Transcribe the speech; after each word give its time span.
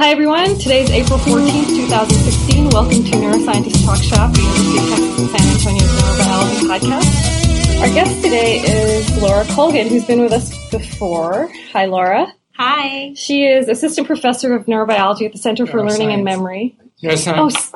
Hi, 0.00 0.10
everyone. 0.12 0.56
Today 0.58 0.82
is 0.82 0.90
April 0.90 1.18
14th, 1.18 1.76
2016. 1.76 2.70
Welcome 2.70 3.04
to 3.04 3.10
Neuroscientist 3.18 3.84
Talk 3.84 3.98
Shop, 4.02 4.32
the 4.32 4.40
University 4.40 5.24
of 5.24 5.30
Texas 5.30 5.30
San 5.30 5.76
Antonio's 5.76 5.90
Neurobiology 6.00 6.60
podcast. 6.70 7.80
Our 7.82 7.88
guest 7.94 8.22
today 8.22 8.60
is 8.60 9.22
Laura 9.22 9.44
Colgin, 9.44 9.88
who's 9.88 10.06
been 10.06 10.22
with 10.22 10.32
us 10.32 10.70
before. 10.70 11.50
Hi, 11.74 11.84
Laura. 11.84 12.32
Hi. 12.56 13.12
She 13.14 13.44
is 13.44 13.68
Assistant 13.68 14.06
Professor 14.06 14.54
of 14.54 14.64
Neurobiology 14.64 15.26
at 15.26 15.32
the 15.32 15.38
Center 15.38 15.66
for 15.66 15.86
Learning 15.86 16.10
and 16.12 16.24
Memory. 16.24 16.76
Neuroscience. 17.02 17.36
Oh, 17.36 17.46
s- 17.48 17.72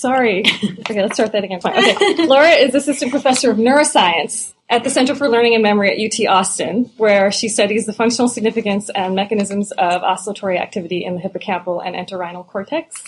sorry. 0.00 0.44
Okay, 0.80 1.02
let's 1.02 1.14
start 1.14 1.32
that 1.32 1.42
again. 1.42 1.60
Fine. 1.60 1.78
Okay. 1.78 2.26
Laura 2.26 2.50
is 2.50 2.74
Assistant 2.74 3.10
Professor 3.10 3.50
of 3.50 3.56
Neuroscience 3.56 4.52
at 4.68 4.84
the 4.84 4.90
Center 4.90 5.16
for 5.16 5.28
Learning 5.28 5.54
and 5.54 5.62
Memory 5.62 5.90
at 5.90 5.98
UT 5.98 6.28
Austin, 6.28 6.90
where 6.96 7.32
she 7.32 7.48
studies 7.48 7.86
the 7.86 7.92
functional 7.92 8.28
significance 8.28 8.88
and 8.90 9.16
mechanisms 9.16 9.72
of 9.72 10.02
oscillatory 10.02 10.58
activity 10.58 11.04
in 11.04 11.16
the 11.16 11.20
hippocampal 11.20 11.84
and 11.84 11.96
entorhinal 11.96 12.46
cortex. 12.46 13.02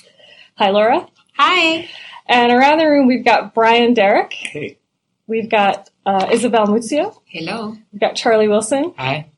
Hi, 0.56 0.70
Laura. 0.70 1.06
Hi. 1.34 1.88
And 2.26 2.50
around 2.52 2.78
the 2.78 2.86
room, 2.86 3.06
we've 3.06 3.24
got 3.24 3.54
Brian 3.54 3.94
Derrick. 3.94 4.32
Hey. 4.32 4.78
We've 5.28 5.48
got 5.48 5.88
uh, 6.04 6.28
Isabel 6.32 6.66
Muzzio. 6.66 7.14
Hello. 7.26 7.76
We've 7.92 8.00
got 8.00 8.16
Charlie 8.16 8.48
Wilson 8.48 8.92
Hi. 8.96 9.30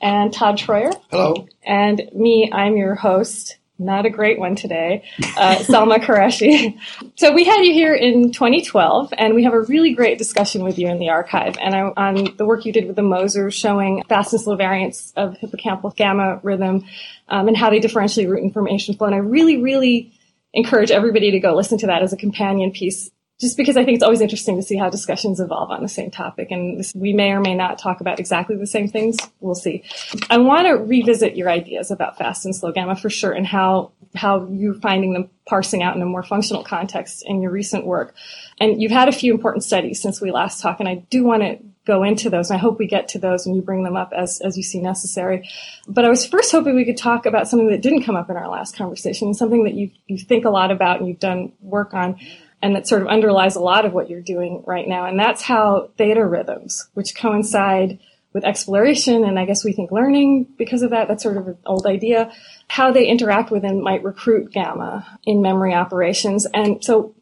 and 0.00 0.32
Todd 0.32 0.58
Troyer. 0.58 0.92
Hello. 1.10 1.46
And 1.62 2.02
me, 2.14 2.50
I'm 2.52 2.76
your 2.76 2.96
host. 2.96 3.56
Not 3.80 4.06
a 4.06 4.10
great 4.10 4.40
one 4.40 4.56
today, 4.56 5.04
uh, 5.36 5.56
Salma 5.56 5.98
Qureshi. 5.98 6.76
So 7.16 7.32
we 7.32 7.44
had 7.44 7.62
you 7.62 7.72
here 7.72 7.94
in 7.94 8.32
2012, 8.32 9.14
and 9.16 9.34
we 9.34 9.44
have 9.44 9.52
a 9.52 9.60
really 9.62 9.92
great 9.94 10.18
discussion 10.18 10.64
with 10.64 10.78
you 10.78 10.88
in 10.88 10.98
the 10.98 11.10
archive, 11.10 11.56
and 11.60 11.74
I, 11.74 11.80
on 11.96 12.36
the 12.36 12.44
work 12.44 12.64
you 12.64 12.72
did 12.72 12.86
with 12.86 12.96
the 12.96 13.02
Moser, 13.02 13.52
showing 13.52 14.02
fast 14.08 14.32
and 14.32 14.42
slow 14.42 14.56
variants 14.56 15.12
of 15.16 15.36
hippocampal 15.38 15.94
gamma 15.94 16.40
rhythm, 16.42 16.86
um, 17.28 17.46
and 17.46 17.56
how 17.56 17.70
they 17.70 17.78
differentiate 17.78 18.28
root 18.28 18.42
information 18.42 18.96
flow. 18.96 19.06
And 19.06 19.14
I 19.14 19.18
really, 19.18 19.62
really 19.62 20.12
encourage 20.52 20.90
everybody 20.90 21.30
to 21.30 21.38
go 21.38 21.54
listen 21.54 21.78
to 21.78 21.86
that 21.86 22.02
as 22.02 22.12
a 22.12 22.16
companion 22.16 22.72
piece 22.72 23.10
just 23.40 23.56
because 23.56 23.76
I 23.76 23.84
think 23.84 23.94
it's 23.94 24.04
always 24.04 24.20
interesting 24.20 24.56
to 24.56 24.62
see 24.62 24.76
how 24.76 24.90
discussions 24.90 25.38
evolve 25.38 25.70
on 25.70 25.82
the 25.82 25.88
same 25.88 26.10
topic. 26.10 26.50
And 26.50 26.78
this, 26.78 26.92
we 26.94 27.12
may 27.12 27.30
or 27.30 27.40
may 27.40 27.54
not 27.54 27.78
talk 27.78 28.00
about 28.00 28.18
exactly 28.18 28.56
the 28.56 28.66
same 28.66 28.88
things. 28.88 29.16
We'll 29.40 29.54
see. 29.54 29.84
I 30.28 30.38
want 30.38 30.66
to 30.66 30.72
revisit 30.72 31.36
your 31.36 31.48
ideas 31.48 31.90
about 31.90 32.18
fast 32.18 32.44
and 32.44 32.54
slow 32.54 32.72
gamma 32.72 32.96
for 32.96 33.10
sure 33.10 33.32
and 33.32 33.46
how, 33.46 33.92
how 34.16 34.46
you're 34.46 34.74
finding 34.74 35.12
them 35.12 35.30
parsing 35.46 35.84
out 35.84 35.94
in 35.94 36.02
a 36.02 36.06
more 36.06 36.24
functional 36.24 36.64
context 36.64 37.22
in 37.26 37.40
your 37.40 37.52
recent 37.52 37.86
work. 37.86 38.14
And 38.60 38.82
you've 38.82 38.92
had 38.92 39.08
a 39.08 39.12
few 39.12 39.32
important 39.32 39.62
studies 39.62 40.02
since 40.02 40.20
we 40.20 40.32
last 40.32 40.60
talked, 40.60 40.80
and 40.80 40.88
I 40.88 40.96
do 41.08 41.22
want 41.22 41.42
to 41.42 41.58
go 41.86 42.02
into 42.02 42.28
those. 42.28 42.50
And 42.50 42.58
I 42.58 42.60
hope 42.60 42.78
we 42.78 42.86
get 42.86 43.08
to 43.08 43.18
those 43.18 43.46
and 43.46 43.56
you 43.56 43.62
bring 43.62 43.82
them 43.82 43.96
up 43.96 44.12
as, 44.14 44.40
as 44.42 44.56
you 44.56 44.62
see 44.62 44.80
necessary. 44.80 45.48
But 45.86 46.04
I 46.04 46.10
was 46.10 46.26
first 46.26 46.52
hoping 46.52 46.74
we 46.74 46.84
could 46.84 46.98
talk 46.98 47.24
about 47.24 47.48
something 47.48 47.70
that 47.70 47.82
didn't 47.82 48.02
come 48.02 48.16
up 48.16 48.28
in 48.28 48.36
our 48.36 48.48
last 48.48 48.76
conversation, 48.76 49.32
something 49.32 49.64
that 49.64 49.74
you, 49.74 49.90
you 50.06 50.18
think 50.18 50.44
a 50.44 50.50
lot 50.50 50.70
about 50.70 50.98
and 50.98 51.08
you've 51.08 51.20
done 51.20 51.52
work 51.62 51.94
on 51.94 52.18
and 52.62 52.74
that 52.74 52.88
sort 52.88 53.02
of 53.02 53.08
underlies 53.08 53.56
a 53.56 53.60
lot 53.60 53.84
of 53.84 53.92
what 53.92 54.10
you're 54.10 54.20
doing 54.20 54.62
right 54.66 54.88
now. 54.88 55.06
And 55.06 55.18
that's 55.18 55.42
how 55.42 55.90
theta 55.96 56.24
rhythms, 56.24 56.88
which 56.94 57.16
coincide 57.16 57.98
with 58.32 58.44
exploration 58.44 59.24
and 59.24 59.38
I 59.38 59.46
guess 59.46 59.64
we 59.64 59.72
think 59.72 59.90
learning 59.90 60.46
because 60.58 60.82
of 60.82 60.90
that, 60.90 61.08
that's 61.08 61.22
sort 61.22 61.38
of 61.38 61.48
an 61.48 61.58
old 61.64 61.86
idea, 61.86 62.30
how 62.68 62.92
they 62.92 63.06
interact 63.06 63.50
with 63.50 63.64
and 63.64 63.82
might 63.82 64.04
recruit 64.04 64.52
gamma 64.52 65.18
in 65.24 65.40
memory 65.40 65.74
operations. 65.74 66.46
And 66.52 66.84
so 66.84 67.14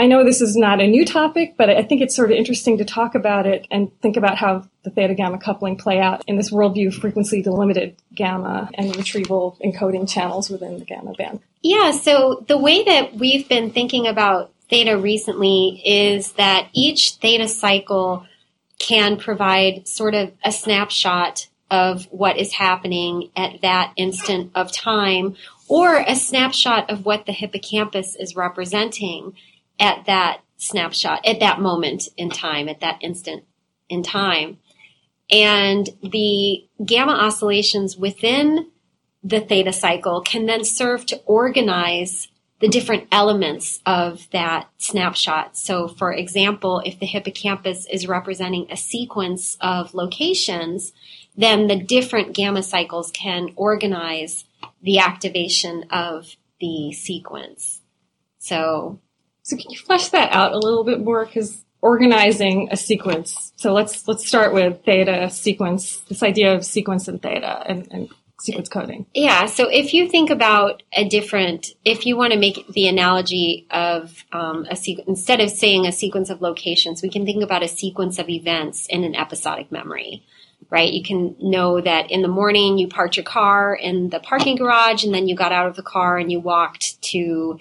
I 0.00 0.06
know 0.06 0.24
this 0.24 0.40
is 0.40 0.56
not 0.56 0.80
a 0.80 0.86
new 0.86 1.04
topic, 1.04 1.54
but 1.56 1.70
I 1.70 1.82
think 1.82 2.00
it's 2.00 2.14
sort 2.14 2.30
of 2.30 2.36
interesting 2.36 2.78
to 2.78 2.84
talk 2.84 3.14
about 3.14 3.46
it 3.46 3.66
and 3.70 3.90
think 4.00 4.16
about 4.16 4.38
how 4.38 4.64
the 4.84 4.90
theta 4.90 5.14
gamma 5.14 5.38
coupling 5.38 5.76
play 5.76 6.00
out 6.00 6.22
in 6.26 6.36
this 6.36 6.50
worldview 6.50 6.88
of 6.88 6.94
frequency 6.94 7.42
delimited 7.42 7.96
gamma 8.14 8.70
and 8.74 8.94
retrieval 8.96 9.58
encoding 9.64 10.08
channels 10.08 10.50
within 10.50 10.78
the 10.78 10.84
gamma 10.84 11.12
band. 11.14 11.40
Yeah, 11.62 11.90
so 11.90 12.44
the 12.46 12.58
way 12.58 12.84
that 12.84 13.14
we've 13.14 13.48
been 13.48 13.70
thinking 13.72 14.06
about 14.06 14.52
theta 14.68 14.96
recently 14.98 15.82
is 15.84 16.32
that 16.32 16.68
each 16.72 17.12
theta 17.20 17.48
cycle 17.48 18.26
can 18.78 19.16
provide 19.16 19.88
sort 19.88 20.14
of 20.14 20.32
a 20.44 20.52
snapshot 20.52 21.48
of 21.70 22.04
what 22.10 22.38
is 22.38 22.52
happening 22.54 23.30
at 23.36 23.60
that 23.62 23.92
instant 23.96 24.50
of 24.54 24.72
time 24.72 25.36
or 25.68 25.98
a 25.98 26.14
snapshot 26.14 26.88
of 26.90 27.04
what 27.04 27.26
the 27.26 27.32
hippocampus 27.32 28.16
is 28.16 28.34
representing 28.34 29.34
at 29.78 30.06
that 30.06 30.40
snapshot, 30.56 31.24
at 31.26 31.40
that 31.40 31.60
moment 31.60 32.08
in 32.16 32.30
time, 32.30 32.68
at 32.68 32.80
that 32.80 32.98
instant 33.02 33.44
in 33.88 34.02
time. 34.02 34.58
And 35.30 35.88
the 36.02 36.66
gamma 36.84 37.12
oscillations 37.12 37.96
within 37.96 38.70
the 39.22 39.40
theta 39.40 39.72
cycle 39.72 40.22
can 40.22 40.46
then 40.46 40.64
serve 40.64 41.04
to 41.06 41.20
organize 41.26 42.28
the 42.60 42.68
different 42.68 43.06
elements 43.12 43.80
of 43.86 44.28
that 44.32 44.68
snapshot. 44.78 45.56
So, 45.56 45.88
for 45.88 46.12
example, 46.12 46.82
if 46.84 46.98
the 46.98 47.06
hippocampus 47.06 47.86
is 47.86 48.08
representing 48.08 48.66
a 48.70 48.76
sequence 48.76 49.56
of 49.60 49.94
locations, 49.94 50.92
then 51.36 51.68
the 51.68 51.76
different 51.76 52.34
gamma 52.34 52.62
cycles 52.62 53.12
can 53.12 53.50
organize 53.54 54.44
the 54.82 54.98
activation 54.98 55.84
of 55.90 56.36
the 56.60 56.92
sequence. 56.92 57.80
So, 58.38 59.00
So 59.42 59.56
can 59.56 59.70
you 59.70 59.78
flesh 59.78 60.08
that 60.08 60.32
out 60.32 60.52
a 60.52 60.58
little 60.58 60.84
bit 60.84 61.00
more? 61.00 61.24
Because 61.24 61.64
organizing 61.80 62.68
a 62.70 62.76
sequence. 62.76 63.52
So 63.56 63.72
let's 63.72 64.06
let's 64.08 64.26
start 64.26 64.52
with 64.52 64.84
theta 64.84 65.30
sequence. 65.30 65.98
This 66.08 66.22
idea 66.22 66.54
of 66.54 66.64
sequence 66.64 67.08
and 67.08 67.22
theta 67.22 67.62
and, 67.68 67.86
and 67.90 68.08
sequence 68.40 68.68
coding. 68.68 69.06
Yeah, 69.14 69.46
so 69.46 69.68
if 69.68 69.92
you 69.92 70.08
think 70.08 70.30
about 70.30 70.82
a 70.92 71.08
different, 71.08 71.68
if 71.84 72.06
you 72.06 72.16
want 72.16 72.32
to 72.32 72.38
make 72.38 72.66
the 72.68 72.86
analogy 72.86 73.66
of 73.70 74.24
um, 74.32 74.66
a 74.70 74.76
sequence, 74.76 75.08
instead 75.08 75.40
of 75.40 75.50
saying 75.50 75.86
a 75.86 75.92
sequence 75.92 76.30
of 76.30 76.40
locations, 76.40 77.02
we 77.02 77.10
can 77.10 77.24
think 77.24 77.42
about 77.42 77.64
a 77.64 77.68
sequence 77.68 78.18
of 78.18 78.28
events 78.28 78.86
in 78.86 79.02
an 79.02 79.16
episodic 79.16 79.72
memory, 79.72 80.24
right? 80.70 80.92
You 80.92 81.02
can 81.02 81.34
know 81.40 81.80
that 81.80 82.10
in 82.10 82.22
the 82.22 82.28
morning 82.28 82.78
you 82.78 82.86
parked 82.86 83.16
your 83.16 83.24
car 83.24 83.74
in 83.74 84.10
the 84.10 84.20
parking 84.20 84.56
garage 84.56 85.04
and 85.04 85.12
then 85.12 85.26
you 85.26 85.34
got 85.34 85.52
out 85.52 85.66
of 85.66 85.74
the 85.74 85.82
car 85.82 86.16
and 86.16 86.30
you 86.30 86.38
walked 86.38 87.02
to 87.02 87.58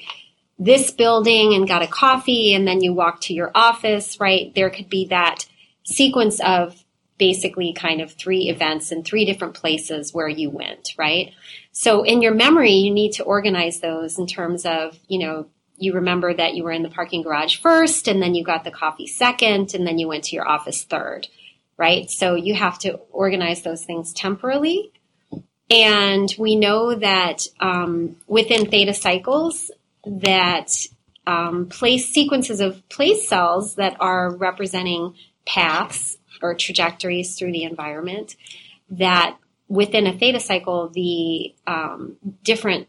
this 0.59 0.91
building 0.91 1.53
and 1.53 1.67
got 1.67 1.83
a 1.83 1.87
coffee 1.87 2.53
and 2.53 2.67
then 2.67 2.81
you 2.81 2.93
walked 2.93 3.23
to 3.23 3.33
your 3.33 3.51
office, 3.55 4.19
right? 4.19 4.53
There 4.53 4.69
could 4.69 4.89
be 4.89 5.07
that 5.07 5.45
sequence 5.83 6.39
of 6.39 6.83
basically 7.17 7.73
kind 7.73 8.01
of 8.01 8.11
three 8.13 8.49
events 8.49 8.91
in 8.91 9.03
three 9.03 9.25
different 9.25 9.55
places 9.55 10.13
where 10.13 10.27
you 10.27 10.49
went, 10.49 10.89
right? 10.97 11.33
So 11.71 12.03
in 12.03 12.21
your 12.21 12.33
memory, 12.33 12.73
you 12.73 12.93
need 12.93 13.13
to 13.13 13.23
organize 13.23 13.79
those 13.79 14.17
in 14.19 14.27
terms 14.27 14.65
of, 14.65 14.97
you 15.07 15.19
know, 15.19 15.47
you 15.77 15.93
remember 15.93 16.33
that 16.33 16.55
you 16.55 16.63
were 16.63 16.71
in 16.71 16.83
the 16.83 16.89
parking 16.89 17.21
garage 17.21 17.57
first 17.57 18.07
and 18.07 18.21
then 18.21 18.33
you 18.33 18.43
got 18.43 18.63
the 18.63 18.71
coffee 18.71 19.07
second 19.07 19.73
and 19.73 19.85
then 19.85 19.99
you 19.99 20.07
went 20.07 20.25
to 20.25 20.35
your 20.35 20.47
office 20.47 20.83
third, 20.83 21.27
right? 21.77 22.09
So 22.09 22.35
you 22.35 22.55
have 22.55 22.79
to 22.79 22.93
organize 23.11 23.61
those 23.61 23.85
things 23.85 24.13
temporally. 24.13 24.91
And 25.69 26.33
we 26.37 26.55
know 26.55 26.95
that 26.95 27.45
um, 27.59 28.15
within 28.25 28.69
theta 28.69 28.93
cycles, 28.93 29.69
that 30.05 30.71
um, 31.27 31.67
place 31.67 32.07
sequences 32.09 32.61
of 32.61 32.87
place 32.89 33.27
cells 33.27 33.75
that 33.75 33.97
are 33.99 34.35
representing 34.35 35.13
paths 35.45 36.17
or 36.41 36.55
trajectories 36.55 37.35
through 37.35 37.51
the 37.51 37.63
environment 37.63 38.35
that 38.89 39.37
within 39.67 40.07
a 40.07 40.17
theta 40.17 40.39
cycle 40.39 40.89
the 40.89 41.53
um, 41.65 42.17
different 42.43 42.87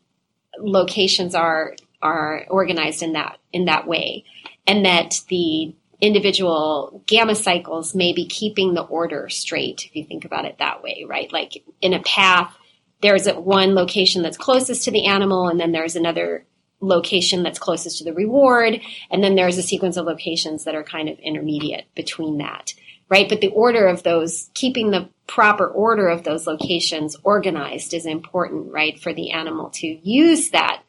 locations 0.61 1.35
are 1.35 1.75
are 2.01 2.47
organized 2.49 3.03
in 3.03 3.15
that 3.15 3.39
in 3.53 3.65
that 3.67 3.87
way. 3.87 4.25
And 4.67 4.85
that 4.85 5.21
the 5.29 5.75
individual 6.01 7.03
gamma 7.07 7.35
cycles 7.35 7.95
may 7.95 8.13
be 8.13 8.27
keeping 8.27 8.75
the 8.75 8.83
order 8.83 9.29
straight 9.29 9.87
if 9.87 9.97
you 9.97 10.05
think 10.05 10.25
about 10.25 10.45
it 10.45 10.59
that 10.59 10.83
way 10.83 11.05
right? 11.09 11.33
Like 11.33 11.65
in 11.81 11.93
a 11.93 12.03
path 12.03 12.55
there's 13.01 13.27
a, 13.27 13.39
one 13.39 13.75
location 13.75 14.23
that's 14.23 14.37
closest 14.37 14.85
to 14.85 14.91
the 14.91 15.07
animal 15.07 15.49
and 15.49 15.59
then 15.59 15.73
there's 15.73 15.97
another 15.97 16.45
location 16.81 17.43
that's 17.43 17.59
closest 17.59 17.99
to 17.99 18.05
the 18.05 18.13
reward 18.13 18.81
and 19.11 19.25
then 19.25 19.35
there's 19.35 19.59
a 19.59 19.63
sequence 19.63 19.97
of 19.97 20.07
locations 20.07 20.63
that 20.65 20.77
are 20.77 20.85
kind 20.85 21.09
of 21.09 21.19
intermediate 21.19 21.87
between 21.97 22.39
that 22.39 22.75
right? 23.09 23.29
But 23.29 23.41
the 23.41 23.49
order 23.49 23.87
of 23.87 24.03
those, 24.03 24.51
keeping 24.55 24.91
the 24.91 25.09
proper 25.27 25.67
order 25.67 26.09
of 26.09 26.25
those 26.25 26.47
locations 26.47 27.17
organized 27.23 27.95
is 27.95 28.07
important, 28.07 28.73
right? 28.73 28.99
For 28.99 29.13
the 29.13 29.31
animal 29.33 29.71
to 29.75 29.87
use 29.87 30.51
that 30.51 30.83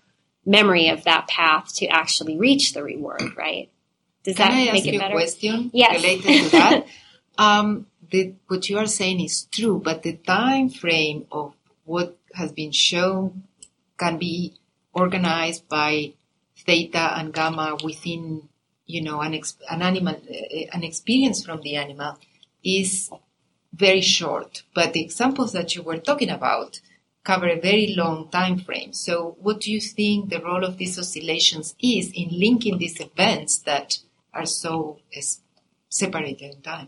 memory 0.46 0.90
of 0.90 1.04
that 1.06 1.28
path 1.28 1.74
to 1.76 1.88
actually 1.88 2.38
reach 2.38 2.74
the 2.74 2.84
reward, 2.84 3.36
right? 3.38 3.70
Does 4.24 4.36
Can 4.36 4.48
that 4.50 4.54
I 4.54 4.72
make 4.72 4.76
ask 4.76 4.86
it 4.88 4.94
you 4.94 5.00
better? 5.00 5.14
a 5.14 5.18
question 5.18 5.70
Yes. 5.74 6.04
related 6.04 6.44
to 6.44 6.50
that? 6.52 6.88
um, 7.38 7.88
the, 8.12 8.34
what 8.48 8.70
you 8.70 8.78
are 8.78 8.88
saying 8.88 9.20
is 9.22 9.44
true, 9.52 9.80
but 9.84 10.04
the 10.04 10.14
time 10.14 10.70
frame 10.70 11.26
of 11.32 11.54
what 11.86 12.18
has 12.34 12.52
been 12.52 12.72
shown 12.72 13.44
can 13.98 14.18
be 14.18 14.56
organized 14.94 15.68
by 15.70 16.14
theta 16.58 17.18
and 17.20 17.34
gamma 17.34 17.78
within, 17.84 18.50
you 18.90 19.02
know, 19.04 19.22
an, 19.22 19.36
ex- 19.36 19.58
an 19.70 19.82
animal, 19.84 20.16
uh, 20.16 20.66
an 20.74 20.84
experience 20.84 21.46
from 21.46 21.62
the 21.62 21.76
animal 21.76 22.18
is 22.64 23.12
very 23.74 24.02
short. 24.02 24.64
But 24.74 24.94
the 24.94 25.02
examples 25.04 25.54
that 25.54 25.76
you 25.76 25.84
were 25.84 26.00
talking 26.00 26.32
about 26.32 26.82
cover 27.24 27.48
a 27.48 27.60
very 27.60 27.94
long 27.96 28.30
time 28.30 28.58
frame. 28.58 28.94
So 28.94 29.38
what 29.40 29.62
do 29.62 29.72
you 29.72 29.80
think 29.80 30.30
the 30.30 30.42
role 30.42 30.64
of 30.66 30.78
these 30.78 30.98
oscillations 30.98 31.76
is 31.82 32.12
in 32.16 32.30
linking 32.32 32.80
these 32.80 33.00
events 33.00 33.60
that 33.60 34.00
are 34.34 34.48
so 34.48 35.00
separated 35.90 36.56
in 36.56 36.62
time? 36.62 36.88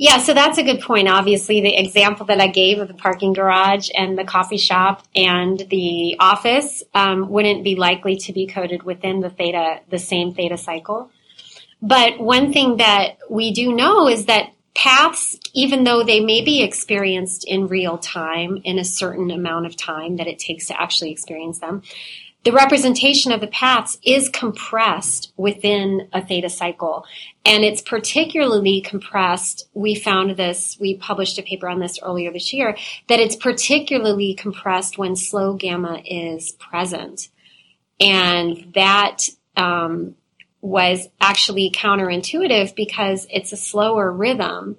Yeah, 0.00 0.16
so 0.16 0.32
that's 0.32 0.56
a 0.56 0.62
good 0.62 0.80
point. 0.80 1.08
Obviously, 1.08 1.60
the 1.60 1.76
example 1.76 2.24
that 2.24 2.40
I 2.40 2.46
gave 2.46 2.78
of 2.78 2.88
the 2.88 2.94
parking 2.94 3.34
garage 3.34 3.90
and 3.94 4.16
the 4.16 4.24
coffee 4.24 4.56
shop 4.56 5.04
and 5.14 5.58
the 5.68 6.16
office 6.18 6.82
um, 6.94 7.28
wouldn't 7.28 7.64
be 7.64 7.74
likely 7.76 8.16
to 8.16 8.32
be 8.32 8.46
coded 8.46 8.82
within 8.82 9.20
the 9.20 9.28
theta, 9.28 9.80
the 9.90 9.98
same 9.98 10.32
theta 10.32 10.56
cycle. 10.56 11.10
But 11.82 12.18
one 12.18 12.50
thing 12.50 12.78
that 12.78 13.18
we 13.28 13.52
do 13.52 13.74
know 13.74 14.08
is 14.08 14.24
that 14.24 14.54
paths, 14.74 15.38
even 15.52 15.84
though 15.84 16.02
they 16.02 16.20
may 16.20 16.40
be 16.40 16.62
experienced 16.62 17.44
in 17.46 17.68
real 17.68 17.98
time 17.98 18.62
in 18.64 18.78
a 18.78 18.84
certain 18.86 19.30
amount 19.30 19.66
of 19.66 19.76
time 19.76 20.16
that 20.16 20.26
it 20.26 20.38
takes 20.38 20.68
to 20.68 20.80
actually 20.80 21.12
experience 21.12 21.58
them, 21.58 21.82
the 22.42 22.52
representation 22.52 23.32
of 23.32 23.40
the 23.40 23.46
paths 23.48 23.98
is 24.02 24.30
compressed 24.30 25.32
within 25.36 26.08
a 26.12 26.24
theta 26.24 26.48
cycle. 26.48 27.04
And 27.44 27.64
it's 27.64 27.82
particularly 27.82 28.80
compressed. 28.80 29.68
We 29.74 29.94
found 29.94 30.36
this, 30.36 30.78
we 30.80 30.96
published 30.96 31.38
a 31.38 31.42
paper 31.42 31.68
on 31.68 31.80
this 31.80 31.98
earlier 32.02 32.32
this 32.32 32.52
year, 32.52 32.76
that 33.08 33.20
it's 33.20 33.36
particularly 33.36 34.34
compressed 34.34 34.96
when 34.96 35.16
slow 35.16 35.54
gamma 35.54 36.00
is 36.06 36.52
present. 36.52 37.28
And 38.00 38.72
that 38.74 39.28
um, 39.56 40.14
was 40.62 41.08
actually 41.20 41.70
counterintuitive 41.70 42.74
because 42.74 43.26
it's 43.28 43.52
a 43.52 43.56
slower 43.58 44.10
rhythm. 44.10 44.78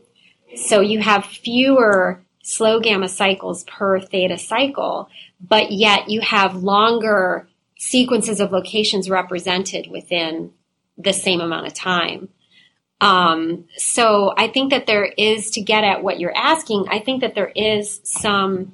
So 0.55 0.81
you 0.81 0.99
have 0.99 1.25
fewer 1.25 2.23
slow 2.41 2.79
gamma 2.79 3.07
cycles 3.07 3.63
per 3.65 3.99
theta 3.99 4.39
cycle, 4.39 5.09
but 5.39 5.71
yet 5.71 6.09
you 6.09 6.21
have 6.21 6.55
longer 6.55 7.47
sequences 7.81 8.39
of 8.39 8.51
locations 8.51 9.10
represented 9.10 9.89
within 9.89 10.51
the 11.00 11.12
same 11.12 11.42
amount 11.42 11.66
of 11.66 11.74
time. 11.74 12.30
Um, 13.01 13.66
so 13.75 14.31
I 14.38 14.50
think 14.50 14.69
that 14.69 14.86
there 14.86 15.06
is, 15.06 15.50
to 15.51 15.62
get 15.62 15.83
at 15.83 16.04
what 16.04 16.19
you're 16.19 16.36
asking, 16.36 16.86
I 16.92 17.00
think 17.00 17.22
that 17.22 17.33
there 17.33 17.51
is 17.56 18.00
some 18.04 18.74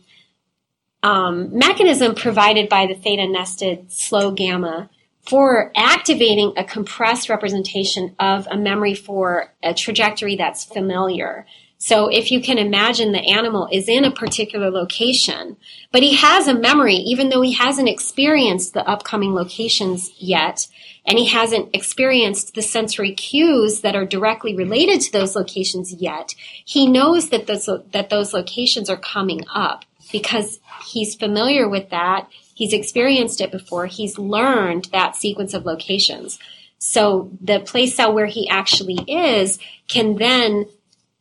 um, 1.02 1.58
mechanism 1.58 2.16
provided 2.16 2.68
by 2.68 2.86
the 2.86 2.96
theta 2.96 3.26
nested 3.28 3.94
slow 3.94 4.32
gamma 4.32 4.90
for 5.22 5.72
activating 5.78 6.52
a 6.58 6.66
compressed 6.66 7.30
representation 7.30 8.14
of 8.20 8.46
a 8.52 8.58
memory 8.58 8.94
for 8.94 9.54
a 9.64 9.74
trajectory 9.74 10.36
that's 10.36 10.66
familiar. 10.66 11.46
So 11.80 12.08
if 12.08 12.32
you 12.32 12.42
can 12.42 12.58
imagine 12.58 13.12
the 13.12 13.20
animal 13.20 13.70
is 13.72 13.88
in 13.88 14.04
a 14.04 14.12
particular 14.12 14.72
location, 14.72 15.58
but 15.92 16.02
he 16.02 16.16
has 16.16 16.48
a 16.48 16.58
memory, 16.58 16.96
even 16.96 17.30
though 17.30 17.42
he 17.42 17.54
hasn't 17.54 17.90
experienced 17.90 18.74
the 18.74 18.88
upcoming 18.88 19.36
locations 19.36 20.12
yet, 20.18 20.68
and 21.06 21.20
he 21.20 21.28
hasn't 21.28 21.70
experienced 21.74 22.56
the 22.56 22.64
sensory 22.64 23.14
cues 23.14 23.82
that 23.82 23.96
are 23.96 24.06
directly 24.06 24.56
related 24.56 25.02
to 25.02 25.12
those 25.12 25.36
locations 25.36 25.94
yet, 25.94 26.34
he 26.66 26.88
knows 26.88 27.30
that 27.30 27.46
those, 27.46 27.70
that 27.92 28.10
those 28.10 28.34
locations 28.34 28.90
are 28.90 28.98
coming 28.98 29.42
up 29.54 29.86
because 30.12 30.60
he's 30.86 31.16
familiar 31.16 31.70
with 31.70 31.92
that. 31.92 32.28
He's 32.56 32.74
experienced 32.74 33.40
it 33.40 33.52
before. 33.52 33.86
He's 33.86 34.18
learned 34.18 34.86
that 34.92 35.16
sequence 35.16 35.54
of 35.54 35.66
locations. 35.66 36.40
So 36.80 37.32
the 37.42 37.60
place 37.60 37.96
cell 37.96 38.14
where 38.14 38.26
he 38.26 38.50
actually 38.50 39.00
is 39.08 39.60
can 39.88 40.16
then 40.16 40.66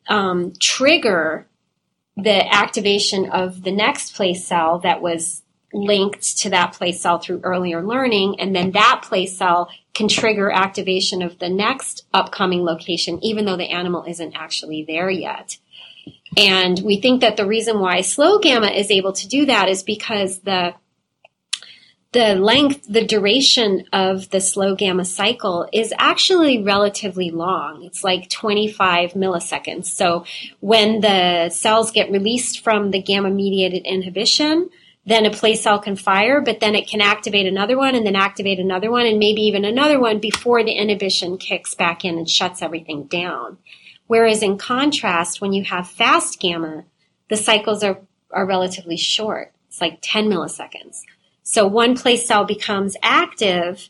um, 0.09 0.53
trigger 0.61 1.47
the 2.17 2.55
activation 2.55 3.31
of 3.31 3.63
the 3.63 3.73
next 3.73 4.15
place 4.15 4.47
cell 4.47 4.79
that 4.81 5.03
was 5.03 5.43
linked 5.73 6.39
to 6.39 6.51
that 6.51 6.73
place 6.73 7.01
cell 7.01 7.19
through 7.19 7.41
earlier 7.43 7.83
learning, 7.83 8.41
and 8.41 8.55
then 8.55 8.71
that 8.73 9.03
place 9.05 9.37
cell 9.37 9.69
can 9.93 10.09
trigger 10.09 10.51
activation 10.51 11.23
of 11.23 11.39
the 11.39 11.49
next 11.49 12.05
upcoming 12.15 12.65
location, 12.65 13.19
even 13.23 13.45
though 13.45 13.57
the 13.57 13.71
animal 13.71 14.05
isn't 14.05 14.35
actually 14.35 14.85
there 14.85 15.11
yet. 15.11 15.59
And 16.37 16.81
we 16.85 17.01
think 17.01 17.21
that 17.21 17.37
the 17.37 17.47
reason 17.47 17.81
why 17.81 18.01
slow 18.03 18.39
gamma 18.39 18.69
is 18.69 18.91
able 18.91 19.13
to 19.15 19.29
do 19.29 19.47
that 19.47 19.69
is 19.69 19.83
because 19.83 20.41
the 20.41 20.75
the 22.13 22.35
length, 22.35 22.87
the 22.89 23.05
duration 23.05 23.85
of 23.93 24.31
the 24.31 24.41
slow 24.41 24.75
gamma 24.75 25.05
cycle 25.05 25.69
is 25.73 25.93
actually 25.99 26.63
relatively 26.63 27.31
long. 27.31 27.83
It's 27.83 28.03
like 28.03 28.31
25 28.31 29.13
milliseconds. 29.13 29.87
So 29.87 30.25
when 30.61 31.01
the 31.01 31.51
cells 31.51 31.91
get 31.91 32.11
released 32.11 32.65
from 32.65 32.91
the 32.91 33.03
gamma 33.03 33.31
mediated 33.31 33.85
inhibition, 33.85 34.71
then 35.05 35.25
a 35.25 35.31
place 35.31 35.63
cell 35.63 35.79
can 35.79 35.95
fire, 35.95 36.41
but 36.41 36.61
then 36.61 36.75
it 36.75 36.89
can 36.89 37.01
activate 37.01 37.47
another 37.47 37.77
one 37.77 37.95
and 37.95 38.05
then 38.05 38.17
activate 38.17 38.59
another 38.59 38.91
one 38.91 39.07
and 39.07 39.19
maybe 39.19 39.43
even 39.43 39.65
another 39.65 40.01
one 40.01 40.19
before 40.19 40.65
the 40.65 40.73
inhibition 40.73 41.39
kicks 41.39 41.75
back 41.75 42.05
in 42.05 42.19
and 42.19 42.29
shuts 42.29 42.61
everything 42.61 43.05
down. 43.05 43.59
Whereas 44.09 44.43
in 44.43 44.59
contrast, 44.59 45.41
when 45.41 45.53
you 45.53 45.65
have 45.65 45.89
fast 45.89 46.41
gamma, 46.41 46.85
the 47.29 47.37
cycles 47.37 47.85
are, 47.85 48.01
are 48.31 48.47
relatively 48.47 48.97
short. 48.97 49.53
It's 49.69 49.81
like 49.81 49.99
10 50.03 50.29
milliseconds. 50.29 51.03
So 51.49 51.65
one 51.65 51.97
place 51.97 52.27
cell 52.27 52.45
becomes 52.45 52.97
active 53.05 53.89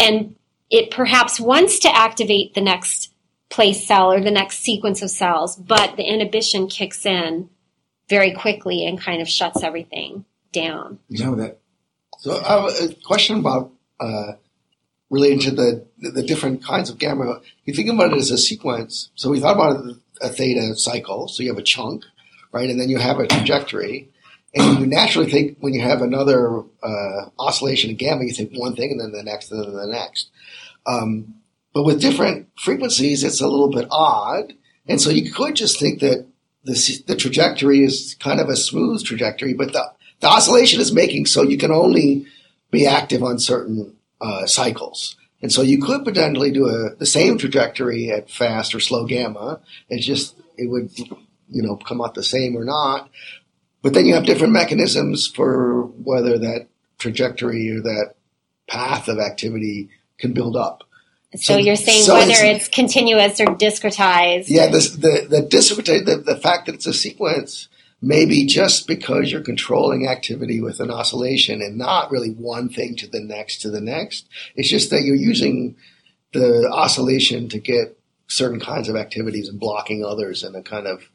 and 0.00 0.34
it 0.70 0.90
perhaps 0.90 1.38
wants 1.38 1.78
to 1.80 1.94
activate 1.94 2.54
the 2.54 2.62
next 2.62 3.12
place 3.50 3.86
cell 3.86 4.10
or 4.10 4.22
the 4.22 4.30
next 4.30 4.60
sequence 4.60 5.02
of 5.02 5.10
cells, 5.10 5.56
but 5.56 5.96
the 5.98 6.04
inhibition 6.04 6.68
kicks 6.68 7.04
in 7.04 7.50
very 8.08 8.32
quickly 8.32 8.86
and 8.86 8.98
kind 8.98 9.20
of 9.20 9.28
shuts 9.28 9.62
everything 9.62 10.24
down. 10.52 10.98
You 11.10 11.26
know 11.26 11.34
that. 11.34 11.58
So 12.18 12.42
I 12.42 12.62
have 12.62 12.90
a 12.90 12.94
question 13.04 13.40
about 13.40 13.72
uh, 14.00 14.32
relating 15.10 15.40
to 15.40 15.50
the 15.50 15.86
the 15.98 16.22
different 16.22 16.64
kinds 16.64 16.88
of 16.88 16.96
gamma. 16.96 17.42
You 17.66 17.74
think 17.74 17.90
about 17.90 18.14
it 18.14 18.18
as 18.18 18.30
a 18.30 18.38
sequence. 18.38 19.10
So 19.16 19.28
we 19.28 19.40
thought 19.40 19.56
about 19.56 19.96
a 20.22 20.30
theta 20.30 20.74
cycle. 20.76 21.28
So 21.28 21.42
you 21.42 21.50
have 21.50 21.58
a 21.58 21.62
chunk, 21.62 22.04
right, 22.52 22.70
and 22.70 22.80
then 22.80 22.88
you 22.88 22.96
have 22.96 23.18
a 23.18 23.26
trajectory. 23.26 24.08
And 24.56 24.80
you 24.80 24.86
naturally 24.86 25.30
think 25.30 25.58
when 25.60 25.74
you 25.74 25.82
have 25.82 26.02
another 26.02 26.60
uh, 26.82 27.28
oscillation 27.38 27.90
of 27.90 27.98
gamma, 27.98 28.24
you 28.24 28.32
think 28.32 28.52
one 28.54 28.74
thing 28.74 28.90
and 28.90 29.00
then 29.00 29.12
the 29.12 29.22
next 29.22 29.52
and 29.52 29.62
then 29.62 29.74
the 29.74 29.86
next. 29.86 30.30
Um, 30.86 31.34
but 31.74 31.84
with 31.84 32.00
different 32.00 32.48
frequencies, 32.58 33.22
it's 33.22 33.42
a 33.42 33.48
little 33.48 33.70
bit 33.70 33.86
odd. 33.90 34.54
And 34.88 35.00
so 35.00 35.10
you 35.10 35.30
could 35.30 35.56
just 35.56 35.78
think 35.78 36.00
that 36.00 36.26
the, 36.64 37.02
the 37.06 37.16
trajectory 37.16 37.84
is 37.84 38.16
kind 38.18 38.40
of 38.40 38.48
a 38.48 38.56
smooth 38.56 39.04
trajectory, 39.04 39.52
but 39.52 39.72
the, 39.72 39.84
the 40.20 40.28
oscillation 40.28 40.80
is 40.80 40.92
making 40.92 41.26
so 41.26 41.42
you 41.42 41.58
can 41.58 41.70
only 41.70 42.26
be 42.70 42.86
active 42.86 43.22
on 43.22 43.38
certain 43.38 43.94
uh, 44.20 44.46
cycles. 44.46 45.16
And 45.42 45.52
so 45.52 45.62
you 45.62 45.80
could 45.80 46.04
potentially 46.04 46.50
do 46.50 46.66
a, 46.66 46.94
the 46.96 47.06
same 47.06 47.36
trajectory 47.36 48.10
at 48.10 48.30
fast 48.30 48.74
or 48.74 48.80
slow 48.80 49.04
gamma. 49.04 49.60
It's 49.88 50.06
just, 50.06 50.34
it 50.56 50.70
would, 50.70 50.90
you 50.98 51.62
know, 51.62 51.76
come 51.76 52.00
out 52.00 52.14
the 52.14 52.22
same 52.22 52.56
or 52.56 52.64
not. 52.64 53.10
But 53.82 53.94
then 53.94 54.06
you 54.06 54.14
have 54.14 54.24
different 54.24 54.52
mechanisms 54.52 55.26
for 55.26 55.82
whether 55.82 56.38
that 56.38 56.68
trajectory 56.98 57.70
or 57.70 57.80
that 57.82 58.14
path 58.68 59.08
of 59.08 59.18
activity 59.18 59.90
can 60.18 60.32
build 60.32 60.56
up. 60.56 60.82
So, 61.34 61.54
so 61.54 61.56
you're 61.58 61.76
saying 61.76 62.04
so 62.04 62.14
whether 62.14 62.30
it's, 62.32 62.66
it's, 62.66 62.68
continuous 62.68 63.40
or 63.40 63.46
discretized? 63.46 64.46
Yeah, 64.48 64.68
the 64.68 64.78
the 64.78 65.26
the, 65.28 65.42
discretized, 65.42 66.06
the 66.06 66.16
the 66.16 66.36
fact 66.36 66.66
that 66.66 66.74
it's 66.74 66.86
a 66.86 66.94
sequence 66.94 67.68
may 68.00 68.24
be 68.24 68.46
just 68.46 68.86
because 68.86 69.30
you're 69.32 69.42
controlling 69.42 70.06
activity 70.06 70.60
with 70.60 70.80
an 70.80 70.90
oscillation 70.90 71.60
and 71.60 71.76
not 71.76 72.10
really 72.10 72.30
one 72.30 72.68
thing 72.68 72.94
to 72.96 73.06
the 73.06 73.20
next 73.20 73.62
to 73.62 73.70
the 73.70 73.80
next. 73.80 74.28
It's 74.54 74.68
just 74.68 74.90
that 74.90 75.02
you're 75.02 75.16
using 75.16 75.76
the 76.32 76.68
oscillation 76.72 77.48
to 77.50 77.58
get 77.58 77.98
certain 78.28 78.60
kinds 78.60 78.88
of 78.88 78.96
activities 78.96 79.48
and 79.48 79.60
blocking 79.60 80.04
others 80.04 80.44
in 80.44 80.54
a 80.54 80.62
kind 80.62 80.86
of 80.86 81.08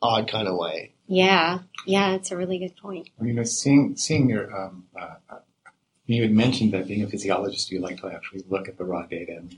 odd 0.00 0.30
kind 0.30 0.48
of 0.48 0.56
way. 0.56 0.93
Yeah, 1.06 1.60
yeah, 1.86 2.12
it's 2.12 2.30
a 2.30 2.36
really 2.36 2.58
good 2.58 2.76
point. 2.76 3.10
You 3.22 3.34
know, 3.34 3.44
seeing 3.44 3.96
seeing 3.96 4.28
your 4.28 4.54
um, 4.56 4.84
uh, 4.98 5.36
you 6.06 6.22
had 6.22 6.32
mentioned 6.32 6.72
that 6.72 6.86
being 6.86 7.02
a 7.02 7.08
physiologist, 7.08 7.70
you 7.70 7.80
like 7.80 8.00
to 8.00 8.08
actually 8.08 8.44
look 8.48 8.68
at 8.68 8.76
the 8.76 8.84
raw 8.84 9.06
data. 9.06 9.36
And 9.36 9.56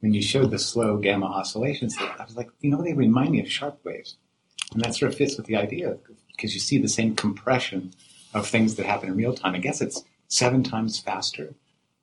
when 0.00 0.12
you 0.12 0.22
showed 0.22 0.50
the 0.50 0.58
slow 0.58 0.98
gamma 0.98 1.26
oscillations, 1.26 1.96
I 1.98 2.24
was 2.24 2.36
like, 2.36 2.50
you 2.60 2.70
know, 2.70 2.82
they 2.82 2.92
remind 2.92 3.30
me 3.30 3.40
of 3.40 3.50
sharp 3.50 3.78
waves, 3.84 4.16
and 4.72 4.82
that 4.82 4.94
sort 4.94 5.12
of 5.12 5.18
fits 5.18 5.36
with 5.36 5.46
the 5.46 5.56
idea 5.56 5.96
because 6.28 6.54
you 6.54 6.60
see 6.60 6.78
the 6.78 6.88
same 6.88 7.14
compression 7.14 7.92
of 8.32 8.46
things 8.46 8.76
that 8.76 8.86
happen 8.86 9.08
in 9.08 9.16
real 9.16 9.34
time. 9.34 9.54
I 9.54 9.58
guess 9.58 9.80
it's 9.80 10.04
seven 10.28 10.62
times 10.62 10.98
faster 10.98 11.54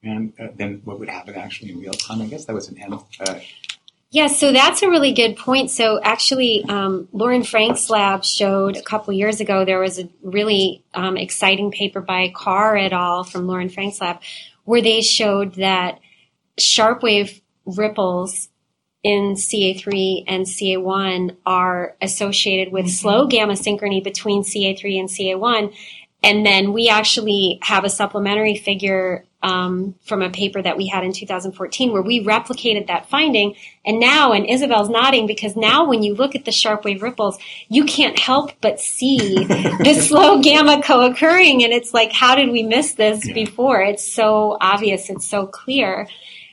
and 0.04 0.34
uh, 0.40 0.48
than 0.56 0.82
what 0.84 1.00
would 1.00 1.10
happen 1.10 1.36
actually 1.36 1.72
in 1.72 1.80
real 1.80 1.94
time. 1.94 2.22
I 2.22 2.26
guess 2.26 2.46
that 2.46 2.54
was 2.54 2.70
an 2.70 2.78
uh, 2.92 3.40
yeah, 4.10 4.28
so 4.28 4.54
that's 4.54 4.82
a 4.82 4.90
really 4.90 5.12
good 5.12 5.36
point. 5.36 5.70
So 5.70 6.00
actually, 6.02 6.64
um, 6.70 7.10
Loren 7.12 7.44
Frank's 7.44 7.90
lab 7.90 8.24
showed 8.24 8.78
a 8.78 8.82
couple 8.82 9.14
years 9.14 9.42
ago 9.42 9.66
there 9.66 9.80
was 9.80 10.00
a 10.00 10.08
really 10.22 10.84
um, 10.94 11.18
exciting 11.18 11.72
paper 11.72 12.00
by 12.00 12.32
Carr 12.34 12.78
et 12.78 12.94
al. 12.94 13.26
from 13.26 13.48
Loren 13.48 13.70
Frank's 13.70 14.00
lab 14.00 14.22
where 14.64 14.82
they 14.82 15.02
showed 15.02 15.56
that 15.56 16.00
sharp 16.58 17.04
wave 17.04 17.42
ripples 17.66 18.50
in 19.04 19.36
CA3 19.36 20.24
and 20.28 20.46
CA1 20.46 21.38
are 21.46 21.96
associated 22.02 22.74
with 22.74 22.90
slow 22.90 23.28
gamma 23.28 23.54
synchrony 23.54 24.04
between 24.04 24.44
CA3 24.44 25.00
and 25.00 25.10
CA1. 25.10 25.74
And 26.24 26.46
then 26.46 26.74
we 26.74 26.90
actually 26.90 27.60
have 27.62 27.84
a 27.84 27.90
supplementary 27.90 28.58
figure 28.58 29.26
um, 29.44 29.96
from 30.04 30.22
a 30.22 30.30
paper 30.30 30.62
that 30.62 30.78
we 30.78 30.88
had 30.88 31.04
in 31.04 31.14
2014 31.14 31.94
where 31.94 32.02
we 32.02 32.24
replicated 32.24 32.88
that 32.88 33.08
finding. 33.08 33.56
And 33.86 34.00
now, 34.00 34.34
and 34.34 34.46
Isabel's 34.46 34.90
nodding 34.90 35.28
because 35.28 35.56
now 35.56 35.86
when 35.88 36.02
you 36.02 36.16
look 36.16 36.36
at 36.36 36.46
the 36.46 36.52
sharp 36.52 36.84
wave 36.86 37.04
ripples, 37.04 37.38
you 37.70 37.86
can't 37.86 38.18
help 38.18 38.52
but 38.62 38.80
see 38.80 39.46
the 39.46 39.94
slow 39.94 40.42
gamma 40.42 40.82
co-occurring. 40.82 41.64
And 41.64 41.72
it's 41.72 41.94
like, 41.94 42.12
how 42.12 42.36
did 42.36 42.50
we 42.50 42.64
miss 42.64 42.94
this 42.94 43.32
before? 43.32 43.82
It's 43.82 44.12
so 44.12 44.58
obvious. 44.60 45.10
It's 45.10 45.28
so 45.28 45.46
clear. 45.46 46.08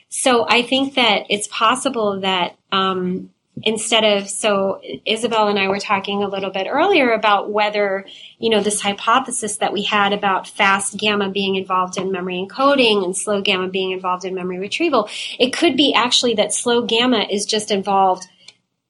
So 0.09 0.45
I 0.47 0.61
think 0.61 0.93
that 0.93 1.25
it's 1.29 1.47
possible 1.47 2.21
that 2.21 2.55
um, 2.71 3.31
instead 3.63 4.03
of 4.03 4.29
so 4.29 4.81
Isabel 5.05 5.47
and 5.47 5.57
I 5.57 5.67
were 5.67 5.79
talking 5.79 6.23
a 6.23 6.27
little 6.27 6.51
bit 6.51 6.67
earlier 6.69 7.11
about 7.11 7.51
whether 7.51 8.05
you 8.37 8.49
know 8.49 8.61
this 8.61 8.81
hypothesis 8.81 9.57
that 9.57 9.73
we 9.73 9.83
had 9.83 10.13
about 10.13 10.47
fast 10.47 10.97
gamma 10.97 11.29
being 11.29 11.55
involved 11.55 11.97
in 11.97 12.11
memory 12.11 12.45
encoding 12.45 13.03
and 13.03 13.15
slow 13.15 13.41
gamma 13.41 13.67
being 13.67 13.91
involved 13.91 14.25
in 14.25 14.35
memory 14.35 14.59
retrieval 14.59 15.09
it 15.39 15.53
could 15.53 15.77
be 15.77 15.93
actually 15.93 16.33
that 16.33 16.53
slow 16.53 16.81
gamma 16.81 17.25
is 17.29 17.45
just 17.45 17.71
involved 17.71 18.27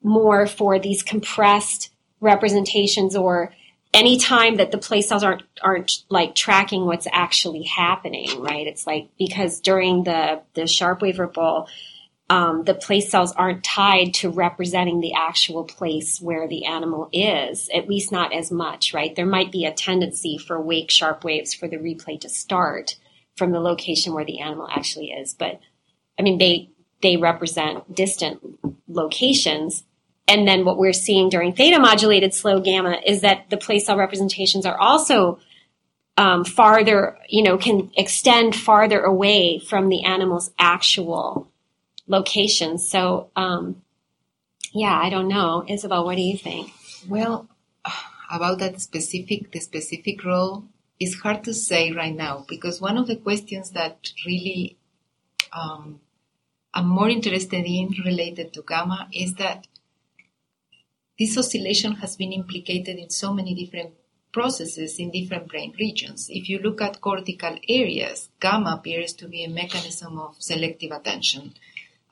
more 0.01 0.47
for 0.47 0.79
these 0.79 1.03
compressed 1.03 1.91
representations 2.21 3.15
or 3.15 3.53
any 3.93 4.17
time 4.17 4.57
that 4.57 4.71
the 4.71 4.77
place 4.77 5.07
cells 5.07 5.23
aren't 5.23 5.43
aren't 5.61 6.03
like 6.09 6.35
tracking 6.35 6.85
what's 6.85 7.07
actually 7.11 7.63
happening 7.63 8.29
right? 8.41 8.67
It's 8.67 8.85
like 8.85 9.09
because 9.17 9.61
during 9.61 10.03
the 10.03 10.41
the 10.53 10.67
sharp 10.67 11.01
wave 11.01 11.17
ripple 11.17 11.67
um, 12.29 12.63
the 12.63 12.73
place 12.73 13.09
cells 13.11 13.33
aren't 13.33 13.63
tied 13.63 14.13
to 14.15 14.29
representing 14.29 14.99
the 14.99 15.13
actual 15.13 15.63
place 15.63 16.19
where 16.19 16.47
the 16.47 16.65
animal 16.65 17.07
is, 17.13 17.69
at 17.73 17.87
least 17.87 18.11
not 18.11 18.33
as 18.33 18.51
much, 18.51 18.93
right? 18.93 19.15
There 19.15 19.27
might 19.27 19.51
be 19.51 19.65
a 19.65 19.73
tendency 19.73 20.37
for 20.37 20.59
wake 20.59 20.89
sharp 20.89 21.23
waves 21.23 21.53
for 21.53 21.67
the 21.67 21.77
replay 21.77 22.19
to 22.21 22.29
start 22.29 22.95
from 23.35 23.51
the 23.51 23.59
location 23.59 24.13
where 24.13 24.25
the 24.25 24.39
animal 24.39 24.67
actually 24.71 25.11
is. 25.11 25.35
But 25.35 25.59
I 26.17 26.23
mean, 26.23 26.39
they, 26.39 26.71
they 27.03 27.17
represent 27.17 27.93
distant 27.93 28.39
locations. 28.87 29.83
And 30.27 30.47
then 30.47 30.65
what 30.65 30.79
we're 30.79 30.93
seeing 30.93 31.29
during 31.29 31.53
theta 31.53 31.79
modulated 31.79 32.33
slow 32.33 32.59
gamma 32.59 32.97
is 33.05 33.21
that 33.21 33.51
the 33.51 33.57
place 33.57 33.85
cell 33.85 33.97
representations 33.97 34.65
are 34.65 34.77
also 34.77 35.37
um, 36.17 36.43
farther, 36.43 37.19
you 37.29 37.43
know, 37.43 37.57
can 37.57 37.91
extend 37.95 38.55
farther 38.55 39.01
away 39.01 39.59
from 39.59 39.89
the 39.89 40.05
animal's 40.05 40.49
actual 40.57 41.51
locations. 42.07 42.89
So, 42.89 43.29
um, 43.35 43.81
yeah, 44.73 44.99
I 44.99 45.09
don't 45.09 45.27
know. 45.27 45.63
Isabel, 45.67 46.05
what 46.05 46.15
do 46.15 46.21
you 46.21 46.37
think? 46.37 46.71
Well, 47.07 47.47
about 48.31 48.59
that 48.59 48.81
specific, 48.81 49.51
the 49.51 49.59
specific 49.59 50.23
role, 50.23 50.65
it's 50.99 51.19
hard 51.19 51.43
to 51.43 51.53
say 51.53 51.91
right 51.91 52.15
now 52.15 52.45
because 52.47 52.81
one 52.81 52.97
of 52.97 53.07
the 53.07 53.15
questions 53.15 53.71
that 53.71 54.09
really 54.25 54.77
um, 55.51 55.99
I'm 56.73 56.87
more 56.87 57.09
interested 57.09 57.65
in 57.65 57.95
related 58.03 58.53
to 58.53 58.61
gamma 58.61 59.07
is 59.13 59.35
that 59.35 59.67
this 61.17 61.37
oscillation 61.37 61.93
has 61.93 62.17
been 62.17 62.33
implicated 62.33 62.97
in 62.97 63.09
so 63.09 63.33
many 63.33 63.55
different 63.55 63.93
processes 64.33 64.99
in 64.99 65.11
different 65.11 65.47
brain 65.47 65.73
regions. 65.79 66.27
If 66.29 66.49
you 66.49 66.59
look 66.59 66.81
at 66.81 66.99
cortical 66.99 67.55
areas, 67.69 68.27
gamma 68.41 68.75
appears 68.77 69.13
to 69.13 69.29
be 69.29 69.45
a 69.45 69.49
mechanism 69.49 70.19
of 70.19 70.35
selective 70.39 70.91
attention 70.91 71.53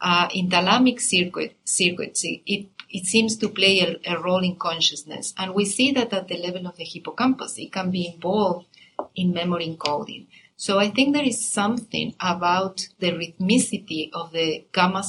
uh, 0.03 0.27
in 0.33 0.49
thalamic 0.49 0.99
circuit, 0.99 1.55
circuits, 1.63 2.25
it, 2.25 2.67
it 2.89 3.05
seems 3.05 3.37
to 3.37 3.47
play 3.47 3.79
a, 3.79 4.13
a, 4.13 4.21
role 4.21 4.43
in 4.43 4.57
consciousness. 4.57 5.33
And 5.37 5.55
we 5.55 5.63
see 5.63 5.93
that 5.93 6.11
at 6.11 6.27
the 6.27 6.35
level 6.37 6.67
of 6.67 6.75
the 6.75 6.83
hippocampus, 6.83 7.57
it 7.57 7.71
can 7.71 7.89
be 7.89 8.11
involved 8.13 8.67
in 9.15 9.33
memory 9.33 9.65
encoding. 9.65 10.27
So 10.57 10.77
I 10.77 10.89
think 10.89 11.13
there 11.13 11.23
is 11.23 11.47
something 11.47 12.15
about 12.19 12.85
the 12.99 13.11
rhythmicity 13.11 14.09
of 14.11 14.33
the 14.33 14.65
gamma, 14.73 15.03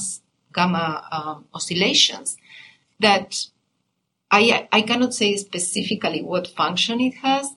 gamma 0.53 1.07
um, 1.11 1.45
oscillations 1.53 2.37
that 3.01 3.45
I, 4.31 4.67
I 4.71 4.81
cannot 4.81 5.13
say 5.13 5.35
specifically 5.35 6.23
what 6.23 6.47
function 6.47 7.01
it 7.01 7.15
has, 7.15 7.53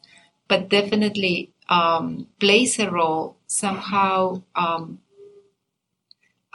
but 0.49 0.69
definitely 0.69 1.53
um, 1.69 2.27
plays 2.41 2.81
a 2.81 2.91
role 2.91 3.37
somehow 3.47 4.43
um, 4.57 4.99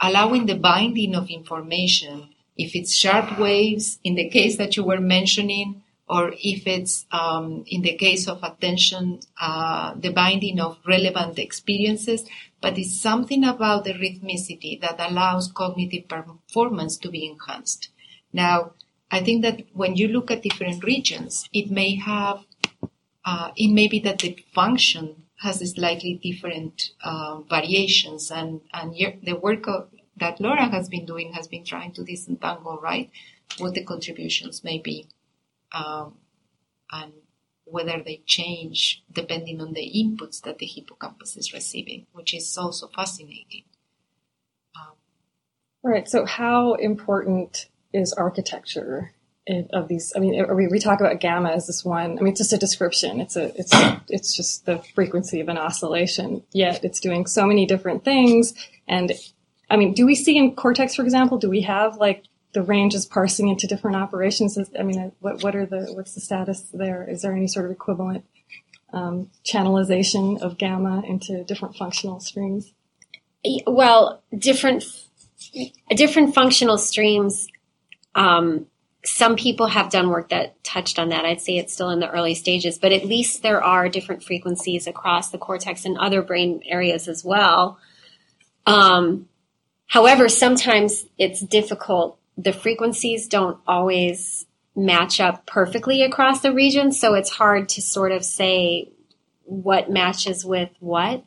allowing 0.00 0.46
the 0.46 0.56
binding 0.56 1.14
of 1.14 1.30
information, 1.30 2.28
if 2.56 2.74
it's 2.74 2.94
sharp 2.94 3.38
waves 3.38 3.98
in 4.04 4.14
the 4.14 4.28
case 4.28 4.56
that 4.56 4.76
you 4.76 4.84
were 4.84 5.00
mentioning, 5.00 5.82
or 6.08 6.34
if 6.38 6.66
it's 6.66 7.06
um, 7.12 7.64
in 7.66 7.82
the 7.82 7.94
case 7.94 8.28
of 8.28 8.42
attention, 8.42 9.20
uh, 9.40 9.94
the 9.94 10.12
binding 10.12 10.60
of 10.60 10.78
relevant 10.86 11.38
experiences, 11.38 12.28
but 12.60 12.78
it's 12.78 13.00
something 13.00 13.44
about 13.44 13.84
the 13.84 13.94
rhythmicity 13.94 14.80
that 14.80 14.96
allows 14.98 15.50
cognitive 15.50 16.06
performance 16.08 16.96
to 16.98 17.10
be 17.10 17.26
enhanced. 17.26 17.88
Now, 18.32 18.72
I 19.10 19.22
think 19.22 19.42
that 19.42 19.62
when 19.72 19.96
you 19.96 20.08
look 20.08 20.30
at 20.30 20.42
different 20.42 20.84
regions, 20.84 21.48
it 21.52 21.70
may 21.70 21.94
have, 21.96 22.44
uh, 23.24 23.52
it 23.56 23.68
may 23.68 23.88
be 23.88 24.00
that 24.00 24.18
the 24.18 24.36
function 24.52 25.23
has 25.44 25.58
slightly 25.70 26.18
different 26.22 26.90
uh, 27.04 27.40
variations, 27.48 28.30
and 28.30 28.62
and 28.72 28.94
the 29.22 29.36
work 29.36 29.68
of, 29.68 29.90
that 30.16 30.40
Laura 30.40 30.66
has 30.66 30.88
been 30.88 31.06
doing 31.06 31.32
has 31.34 31.46
been 31.46 31.64
trying 31.64 31.92
to 31.92 32.02
disentangle 32.02 32.78
right 32.82 33.10
what 33.58 33.74
the 33.74 33.84
contributions 33.84 34.64
may 34.64 34.78
be, 34.78 35.06
um, 35.72 36.16
and 36.90 37.12
whether 37.64 38.02
they 38.02 38.22
change 38.26 39.02
depending 39.12 39.60
on 39.60 39.74
the 39.74 39.86
inputs 40.02 40.40
that 40.42 40.58
the 40.58 40.66
hippocampus 40.66 41.36
is 41.36 41.52
receiving, 41.52 42.06
which 42.12 42.34
is 42.34 42.56
also 42.58 42.88
fascinating. 42.88 43.64
Um, 44.76 44.96
right. 45.82 46.08
So, 46.08 46.24
how 46.24 46.74
important 46.74 47.68
is 47.92 48.12
architecture 48.14 49.12
of 49.46 49.88
these 49.88 50.12
i 50.16 50.18
mean 50.18 50.42
we, 50.56 50.68
we 50.68 50.78
talk 50.78 51.00
about 51.00 51.20
gamma 51.20 51.50
as 51.50 51.66
this 51.66 51.84
one 51.84 52.18
i 52.18 52.22
mean 52.22 52.28
it's 52.28 52.40
just 52.40 52.54
a 52.54 52.58
description. 52.58 53.20
It's 53.20 53.36
a 53.36 53.52
it's 53.60 53.72
it's 54.08 54.36
just 54.36 54.64
the 54.66 54.78
frequency 54.94 55.40
of 55.40 55.48
an 55.48 55.58
oscillation. 55.58 56.42
Yet 56.52 56.84
it's 56.84 57.00
doing 57.00 57.26
so 57.26 57.46
many 57.46 57.66
different 57.66 58.04
things. 58.04 58.54
And 58.88 59.12
i 59.70 59.76
mean 59.76 59.92
do 59.92 60.06
we 60.06 60.14
see 60.14 60.36
in 60.36 60.54
cortex 60.56 60.94
for 60.94 61.02
example 61.02 61.38
do 61.38 61.50
we 61.50 61.62
have 61.62 61.96
like 61.96 62.24
the 62.52 62.62
ranges 62.62 63.04
parsing 63.04 63.48
into 63.48 63.66
different 63.66 63.96
operations? 63.96 64.58
I 64.78 64.82
mean 64.82 65.12
what 65.20 65.42
what 65.42 65.54
are 65.54 65.66
the 65.66 65.92
what's 65.94 66.14
the 66.14 66.20
status 66.20 66.60
there? 66.72 67.06
Is 67.08 67.22
there 67.22 67.32
any 67.32 67.48
sort 67.48 67.66
of 67.66 67.72
equivalent 67.72 68.24
um, 68.92 69.30
channelization 69.44 70.40
of 70.40 70.56
gamma 70.56 71.02
into 71.06 71.44
different 71.44 71.76
functional 71.76 72.20
streams? 72.20 72.72
Well 73.66 74.22
different 74.36 74.84
different 75.90 76.34
functional 76.34 76.78
streams 76.78 77.46
um, 78.14 78.66
some 79.04 79.36
people 79.36 79.66
have 79.66 79.90
done 79.90 80.08
work 80.08 80.30
that 80.30 80.62
touched 80.64 80.98
on 80.98 81.10
that. 81.10 81.24
I'd 81.24 81.40
say 81.40 81.58
it's 81.58 81.74
still 81.74 81.90
in 81.90 82.00
the 82.00 82.10
early 82.10 82.34
stages, 82.34 82.78
but 82.78 82.92
at 82.92 83.04
least 83.04 83.42
there 83.42 83.62
are 83.62 83.88
different 83.88 84.22
frequencies 84.22 84.86
across 84.86 85.30
the 85.30 85.38
cortex 85.38 85.84
and 85.84 85.98
other 85.98 86.22
brain 86.22 86.62
areas 86.64 87.06
as 87.06 87.24
well. 87.24 87.78
Um, 88.66 89.28
however, 89.86 90.28
sometimes 90.28 91.04
it's 91.18 91.40
difficult. 91.40 92.18
The 92.38 92.52
frequencies 92.52 93.28
don't 93.28 93.58
always 93.66 94.46
match 94.74 95.20
up 95.20 95.46
perfectly 95.46 96.02
across 96.02 96.40
the 96.40 96.52
region, 96.52 96.90
so 96.90 97.14
it's 97.14 97.30
hard 97.30 97.68
to 97.70 97.82
sort 97.82 98.10
of 98.10 98.24
say 98.24 98.88
what 99.44 99.90
matches 99.90 100.44
with 100.44 100.70
what. 100.80 101.24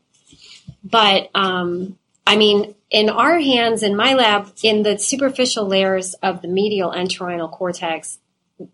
But 0.84 1.30
um, 1.36 1.98
I 2.26 2.38
mean, 2.38 2.74
in 2.90 3.10
our 3.10 3.40
hands, 3.40 3.84
in 3.84 3.96
my 3.96 4.14
lab, 4.14 4.54
in 4.64 4.84
the 4.84 4.98
superficial 4.98 5.68
layers 5.68 6.14
of 6.16 6.42
the 6.42 6.48
medial 6.48 6.92
entorhinal 6.92 7.52
cortex, 7.52 8.20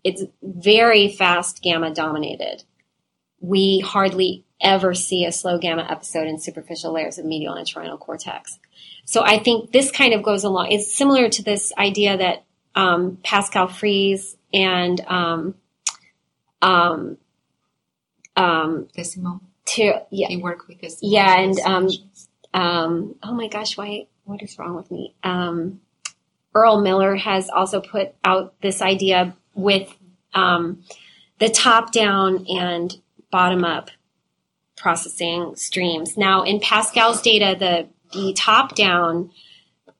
it's 0.02 0.22
very 0.42 1.08
fast 1.08 1.62
gamma 1.62 1.92
dominated. 1.92 2.64
We 3.40 3.80
hardly 3.80 4.44
ever 4.60 4.94
see 4.94 5.24
a 5.24 5.32
slow 5.32 5.58
gamma 5.58 5.86
episode 5.90 6.26
in 6.26 6.38
superficial 6.38 6.92
layers 6.92 7.18
of 7.18 7.24
medial 7.24 7.54
entorhinal 7.54 7.98
cortex. 7.98 8.58
So 9.04 9.22
I 9.22 9.38
think 9.38 9.72
this 9.72 9.90
kind 9.90 10.14
of 10.14 10.22
goes 10.22 10.44
along. 10.44 10.72
It's 10.72 10.94
similar 10.94 11.28
to 11.28 11.42
this 11.42 11.72
idea 11.76 12.16
that 12.16 12.44
um, 12.74 13.18
Pascal 13.22 13.68
Fries 13.68 14.36
and 14.52 15.00
um, 15.06 15.54
um, 16.62 17.18
um, 18.36 18.88
Desimone. 18.96 19.40
To, 19.66 20.02
yeah, 20.10 20.28
he 20.28 20.36
worked 20.36 20.68
with 20.68 20.80
this. 20.80 20.98
Yeah, 21.00 21.38
and 21.38 21.58
um, 21.60 21.88
um, 22.54 23.16
oh 23.22 23.34
my 23.34 23.48
gosh, 23.48 23.76
why? 23.76 24.06
What 24.24 24.42
is 24.42 24.58
wrong 24.58 24.74
with 24.76 24.90
me? 24.90 25.14
Um, 25.22 25.80
Earl 26.54 26.80
Miller 26.80 27.16
has 27.16 27.50
also 27.50 27.80
put 27.80 28.14
out 28.24 28.54
this 28.62 28.80
idea 28.80 29.36
with 29.54 29.94
um, 30.32 30.82
the 31.40 31.50
top 31.50 31.92
down 31.92 32.46
and 32.48 32.96
bottom 33.30 33.64
up 33.64 33.90
processing 34.76 35.56
streams. 35.56 36.16
Now, 36.16 36.44
in 36.44 36.60
Pascal's 36.60 37.20
data, 37.20 37.56
the 37.58 37.88
the 38.16 38.32
top 38.34 38.76
down 38.76 39.30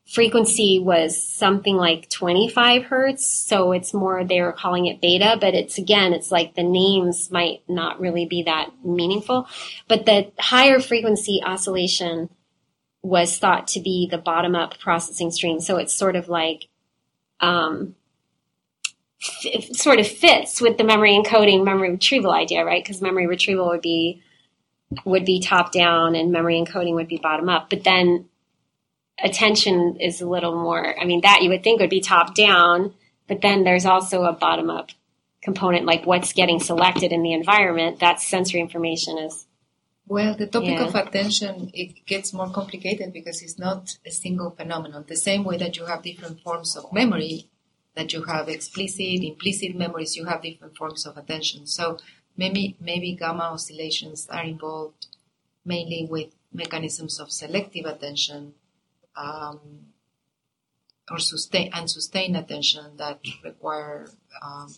frequency 0.06 0.78
was 0.78 1.20
something 1.20 1.76
like 1.76 2.08
25 2.10 2.84
hertz. 2.84 3.26
So 3.26 3.72
it's 3.72 3.92
more, 3.92 4.22
they 4.22 4.42
were 4.42 4.52
calling 4.52 4.86
it 4.86 5.00
beta, 5.00 5.36
but 5.40 5.54
it's 5.54 5.78
again, 5.78 6.12
it's 6.12 6.30
like 6.30 6.54
the 6.54 6.62
names 6.62 7.30
might 7.30 7.62
not 7.68 8.00
really 8.00 8.26
be 8.26 8.44
that 8.44 8.70
meaningful. 8.84 9.48
But 9.88 10.06
the 10.06 10.30
higher 10.38 10.78
frequency 10.78 11.40
oscillation 11.44 12.30
was 13.04 13.36
thought 13.36 13.68
to 13.68 13.80
be 13.80 14.08
the 14.10 14.18
bottom 14.18 14.54
up 14.54 14.78
processing 14.78 15.30
stream. 15.30 15.60
So 15.60 15.76
it's 15.76 15.92
sort 15.92 16.16
of 16.16 16.28
like, 16.28 16.68
um, 17.38 17.94
it 19.42 19.76
sort 19.76 20.00
of 20.00 20.06
fits 20.06 20.60
with 20.60 20.78
the 20.78 20.84
memory 20.84 21.12
encoding, 21.12 21.64
memory 21.64 21.90
retrieval 21.90 22.32
idea, 22.32 22.64
right? 22.64 22.82
Because 22.82 23.02
memory 23.02 23.26
retrieval 23.26 23.68
would 23.68 23.82
be 23.82 24.22
would 25.04 25.24
be 25.24 25.40
top 25.40 25.72
down 25.72 26.14
and 26.14 26.32
memory 26.32 26.62
encoding 26.62 26.94
would 26.94 27.08
be 27.08 27.18
bottom 27.18 27.48
up. 27.48 27.68
But 27.68 27.84
then 27.84 28.26
attention 29.22 29.96
is 30.00 30.20
a 30.20 30.28
little 30.28 30.54
more, 30.54 30.98
I 30.98 31.04
mean, 31.04 31.20
that 31.22 31.42
you 31.42 31.50
would 31.50 31.62
think 31.62 31.80
would 31.80 31.90
be 31.90 32.00
top 32.00 32.34
down, 32.34 32.94
but 33.26 33.40
then 33.40 33.64
there's 33.64 33.86
also 33.86 34.22
a 34.22 34.32
bottom 34.32 34.70
up 34.70 34.90
component, 35.42 35.84
like 35.84 36.06
what's 36.06 36.32
getting 36.32 36.60
selected 36.60 37.12
in 37.12 37.22
the 37.22 37.32
environment. 37.32 38.00
That 38.00 38.20
sensory 38.20 38.60
information 38.60 39.18
is. 39.18 39.46
Well, 40.06 40.34
the 40.36 40.46
topic 40.46 40.78
Yeah. 40.78 40.84
of 40.84 40.94
attention 40.94 41.70
it 41.72 42.04
gets 42.04 42.32
more 42.32 42.50
complicated 42.50 43.12
because 43.12 43.40
it's 43.42 43.58
not 43.58 43.96
a 44.04 44.10
single 44.10 44.50
phenomenon. 44.50 45.04
The 45.08 45.16
same 45.16 45.44
way 45.44 45.56
that 45.56 45.76
you 45.76 45.86
have 45.86 46.02
different 46.02 46.40
forms 46.42 46.76
of 46.76 46.92
memory, 46.92 47.48
that 47.94 48.12
you 48.12 48.24
have 48.24 48.48
explicit, 48.48 49.22
implicit 49.22 49.74
memories, 49.74 50.16
you 50.16 50.26
have 50.26 50.42
different 50.42 50.76
forms 50.76 51.06
of 51.06 51.16
attention. 51.16 51.66
So 51.66 51.98
maybe 52.36 52.76
maybe 52.80 53.14
gamma 53.14 53.44
oscillations 53.44 54.28
are 54.28 54.44
involved 54.44 55.06
mainly 55.64 56.06
with 56.10 56.34
mechanisms 56.52 57.18
of 57.18 57.32
selective 57.32 57.86
attention 57.86 58.54
um, 59.16 59.86
or 61.10 61.18
sustain 61.18 61.70
and 61.72 61.90
sustained 61.90 62.36
attention 62.36 62.96
that 62.98 63.20
require 63.42 64.10
um, 64.42 64.74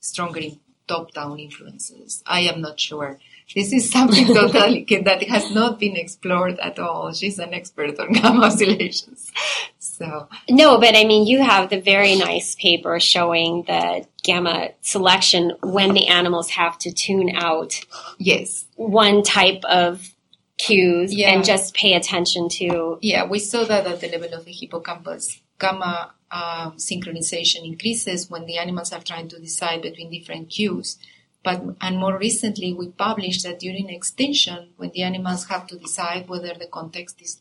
stronger 0.00 0.40
top-down 0.86 1.38
influences. 1.38 2.22
I 2.26 2.40
am 2.40 2.60
not 2.60 2.80
sure. 2.80 3.18
This 3.54 3.72
is 3.72 3.90
something 3.90 4.26
totally 4.28 4.84
that 5.04 5.22
has 5.28 5.50
not 5.50 5.80
been 5.80 5.96
explored 5.96 6.58
at 6.60 6.78
all. 6.78 7.12
She's 7.12 7.38
an 7.38 7.52
expert 7.52 7.98
on 7.98 8.12
gamma 8.12 8.42
oscillations. 8.46 9.32
So 9.78 10.28
No, 10.48 10.78
but 10.78 10.94
I 10.94 11.04
mean, 11.04 11.26
you 11.26 11.42
have 11.42 11.70
the 11.70 11.80
very 11.80 12.14
nice 12.16 12.54
paper 12.54 13.00
showing 13.00 13.64
the 13.64 14.06
gamma 14.22 14.70
selection 14.82 15.52
when 15.62 15.94
the 15.94 16.06
animals 16.06 16.50
have 16.50 16.78
to 16.78 16.92
tune 16.92 17.32
out 17.34 17.80
yes, 18.18 18.66
one 18.76 19.22
type 19.22 19.64
of 19.64 20.14
cues 20.58 21.12
Yeah. 21.12 21.30
and 21.30 21.44
just 21.44 21.74
pay 21.74 21.94
attention 21.94 22.48
to 22.50 22.98
yeah, 23.00 23.26
we 23.26 23.38
saw 23.38 23.64
that 23.64 23.86
at 23.86 24.00
the 24.00 24.08
level 24.08 24.32
of 24.34 24.44
the 24.44 24.52
hippocampus. 24.52 25.40
Gamma 25.58 26.12
um, 26.30 26.72
synchronization 26.76 27.64
increases 27.64 28.30
when 28.30 28.46
the 28.46 28.58
animals 28.58 28.92
are 28.92 29.00
trying 29.00 29.28
to 29.28 29.38
decide 29.38 29.82
between 29.82 30.10
different 30.10 30.50
cues. 30.50 30.98
But 31.42 31.62
and 31.80 31.96
more 31.96 32.18
recently, 32.18 32.72
we 32.74 32.88
published 32.88 33.44
that 33.44 33.60
during 33.60 33.88
extinction, 33.88 34.70
when 34.76 34.90
the 34.90 35.02
animals 35.02 35.46
have 35.48 35.66
to 35.68 35.78
decide 35.78 36.28
whether 36.28 36.52
the 36.54 36.66
context 36.66 37.22
is 37.22 37.40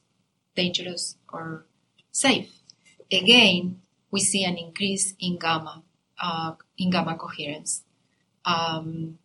dangerous 0.56 1.18
or 1.32 1.66
safe, 2.12 2.50
again 3.12 3.82
we 4.12 4.20
see 4.20 4.44
an 4.44 4.58
increase 4.58 5.14
in 5.20 5.38
gamma 5.38 5.84
uh, 6.22 6.54
in 6.78 6.90
gamma 6.90 7.16
coherence. 7.16 7.84
Um, 8.46 9.20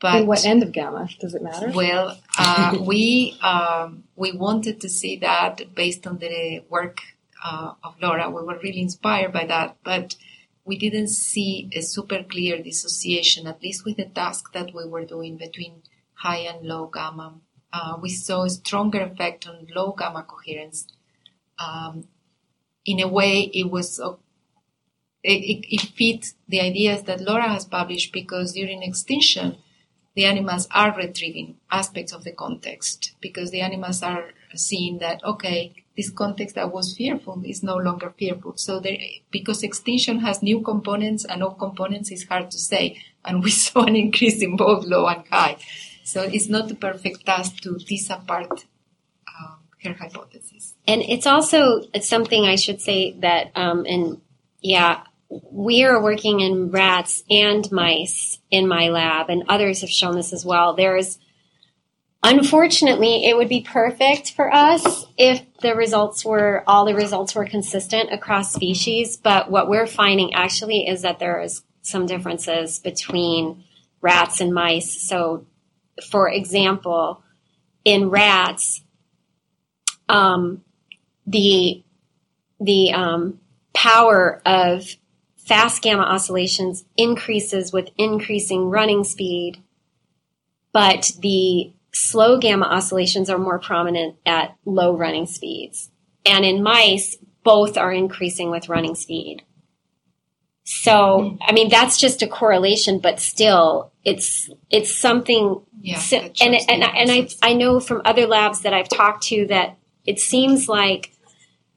but 0.00 0.22
In 0.22 0.26
what 0.26 0.46
end 0.46 0.62
of 0.62 0.72
gamma? 0.72 1.08
Does 1.20 1.34
it 1.34 1.42
matter? 1.42 1.70
well, 1.74 2.18
uh, 2.38 2.78
we 2.86 3.36
um, 3.42 4.04
we 4.16 4.32
wanted 4.32 4.80
to 4.80 4.88
see 4.88 5.18
that 5.18 5.74
based 5.74 6.06
on 6.06 6.18
the 6.18 6.62
work 6.70 7.00
uh, 7.44 7.74
of 7.84 7.96
Laura. 8.00 8.30
We 8.30 8.42
were 8.42 8.58
really 8.62 8.80
inspired 8.80 9.32
by 9.32 9.44
that, 9.46 9.76
but 9.84 10.16
we 10.64 10.76
didn't 10.78 11.08
see 11.08 11.70
a 11.74 11.80
super 11.80 12.22
clear 12.22 12.62
dissociation, 12.62 13.46
at 13.46 13.62
least 13.62 13.84
with 13.84 13.96
the 13.96 14.04
task 14.04 14.52
that 14.52 14.74
we 14.74 14.86
were 14.86 15.04
doing 15.04 15.36
between 15.36 15.82
high 16.14 16.38
and 16.38 16.66
low 16.66 16.86
gamma. 16.86 17.34
Uh, 17.72 17.96
we 18.00 18.08
saw 18.08 18.44
a 18.44 18.50
stronger 18.50 19.00
effect 19.00 19.46
on 19.48 19.66
low 19.74 19.92
gamma 19.92 20.22
coherence. 20.22 20.86
Um, 21.58 22.08
in 22.84 23.00
a 23.00 23.08
way, 23.08 23.50
it 23.54 23.70
was 23.70 24.00
uh, 24.00 24.14
it, 25.22 25.42
it, 25.42 25.74
it 25.74 25.80
fit 25.82 26.32
the 26.48 26.60
ideas 26.60 27.02
that 27.04 27.20
Laura 27.20 27.48
has 27.48 27.64
published 27.64 28.12
because 28.12 28.52
during 28.52 28.82
extinction, 28.82 29.56
the 30.14 30.24
animals 30.24 30.66
are 30.72 30.96
retrieving 30.96 31.56
aspects 31.70 32.12
of 32.12 32.24
the 32.24 32.32
context 32.32 33.12
because 33.20 33.50
the 33.50 33.60
animals 33.60 34.02
are 34.02 34.30
seeing 34.54 34.98
that 34.98 35.22
okay 35.24 35.72
this 36.00 36.10
context 36.10 36.54
that 36.54 36.72
was 36.72 36.96
fearful 36.96 37.42
is 37.44 37.62
no 37.62 37.76
longer 37.76 38.10
fearful. 38.18 38.56
So 38.56 38.80
there 38.80 38.96
because 39.30 39.62
extinction 39.62 40.20
has 40.20 40.42
new 40.42 40.62
components 40.62 41.26
and 41.26 41.42
old 41.42 41.58
components 41.58 42.10
is 42.10 42.24
hard 42.24 42.50
to 42.52 42.58
say. 42.58 42.96
And 43.24 43.44
we 43.44 43.50
saw 43.64 43.84
an 43.84 43.96
increase 43.96 44.40
in 44.40 44.56
both 44.56 44.86
low 44.86 45.06
and 45.06 45.24
high. 45.28 45.58
So 46.04 46.22
it's 46.22 46.48
not 46.48 46.70
a 46.70 46.74
perfect 46.74 47.26
task 47.26 47.60
to 47.64 47.78
tease 47.78 48.08
apart 48.08 48.64
um, 49.28 49.58
her 49.84 49.92
hypothesis. 49.92 50.74
And 50.88 51.02
it's 51.02 51.26
also 51.26 51.82
something 52.00 52.44
I 52.44 52.56
should 52.56 52.80
say 52.80 53.12
that, 53.20 53.52
um, 53.54 53.84
and 53.86 54.20
yeah, 54.62 55.02
we 55.52 55.84
are 55.84 56.02
working 56.02 56.40
in 56.40 56.70
rats 56.70 57.22
and 57.30 57.70
mice 57.70 58.40
in 58.50 58.66
my 58.66 58.88
lab, 58.88 59.30
and 59.30 59.44
others 59.48 59.82
have 59.82 59.90
shown 59.90 60.16
this 60.16 60.32
as 60.32 60.44
well. 60.44 60.74
There's, 60.74 61.18
unfortunately, 62.22 63.26
it 63.26 63.36
would 63.36 63.48
be 63.48 63.62
perfect 63.62 64.32
for 64.32 64.52
us 64.52 65.06
if 65.16 65.42
the 65.60 65.74
results 65.74 66.24
were, 66.24 66.62
all 66.66 66.84
the 66.84 66.94
results 66.94 67.34
were 67.34 67.46
consistent 67.46 68.12
across 68.12 68.52
species, 68.52 69.16
but 69.16 69.50
what 69.50 69.68
we're 69.68 69.86
finding 69.86 70.34
actually 70.34 70.86
is 70.86 71.02
that 71.02 71.18
there 71.18 71.40
is 71.40 71.62
some 71.82 72.06
differences 72.06 72.78
between 72.78 73.64
rats 74.00 74.40
and 74.40 74.52
mice. 74.52 75.08
So, 75.08 75.46
for 76.10 76.28
example, 76.28 77.22
in 77.84 78.10
rats, 78.10 78.82
um, 80.08 80.62
the 81.26 81.82
the 82.60 82.92
um, 82.92 83.40
power 83.72 84.42
of 84.44 84.84
fast 85.36 85.82
gamma 85.82 86.02
oscillations 86.02 86.84
increases 86.96 87.72
with 87.72 87.88
increasing 87.96 88.68
running 88.68 89.02
speed, 89.04 89.62
but 90.72 91.12
the 91.20 91.72
slow 91.92 92.38
gamma 92.38 92.66
oscillations 92.66 93.30
are 93.30 93.38
more 93.38 93.58
prominent 93.58 94.16
at 94.26 94.56
low 94.64 94.96
running 94.96 95.26
speeds. 95.26 95.90
And 96.26 96.44
in 96.44 96.62
mice, 96.62 97.16
both 97.42 97.76
are 97.76 97.92
increasing 97.92 98.50
with 98.50 98.68
running 98.68 98.94
speed. 98.94 99.42
So, 100.64 101.36
I 101.40 101.52
mean, 101.52 101.68
that's 101.68 101.98
just 101.98 102.22
a 102.22 102.28
correlation, 102.28 103.00
but 103.00 103.18
still, 103.18 103.92
it's 104.04 104.48
it's 104.70 104.94
something 104.94 105.60
yeah 105.80 106.00
that 106.10 106.40
and 106.40 106.54
and, 106.68 106.84
I- 106.84 106.96
and 106.96 107.10
I. 107.10 107.28
I 107.42 107.54
know 107.54 107.80
from 107.80 108.02
other 108.04 108.26
labs 108.26 108.60
that 108.60 108.72
I've 108.72 108.88
talked 108.88 109.24
to 109.24 109.46
that 109.48 109.78
it 110.06 110.20
seems 110.20 110.68
like 110.68 111.12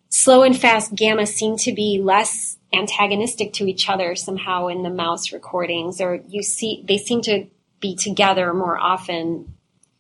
slow 0.10 0.44
and 0.44 0.56
fast 0.58 0.94
gamma 0.94 1.26
seem 1.26 1.58
to 1.58 1.74
be 1.74 2.00
less 2.04 2.58
antagonistic 2.72 3.54
to 3.54 3.66
each 3.66 3.90
other 3.90 4.16
somehow 4.16 4.68
in 4.68 4.84
the 4.84 4.90
mouse 4.90 5.34
recordings, 5.34 6.00
or 6.00 6.22
you 6.28 6.44
see 6.44 6.84
they 6.88 6.98
seem 6.98 7.22
to 7.24 7.48
be 7.80 7.96
together 7.96 8.54
more 8.54 8.78
often 8.78 9.56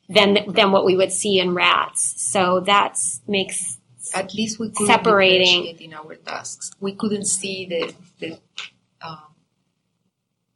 than 0.09 0.51
than 0.51 0.71
what 0.71 0.85
we 0.85 0.95
would 0.95 1.11
see 1.11 1.39
in 1.39 1.53
rats. 1.53 2.21
So 2.21 2.59
that 2.61 2.97
makes 3.27 3.77
at 4.13 4.33
least 4.33 4.59
we 4.59 4.69
could 4.69 4.87
separating. 4.87 5.63
differentiate 5.63 5.81
in 5.81 5.93
our 5.93 6.15
tasks. 6.15 6.71
We 6.79 6.93
couldn't 6.93 7.25
see 7.25 7.65
the, 7.65 7.93
the 8.19 8.39
um, 9.01 9.33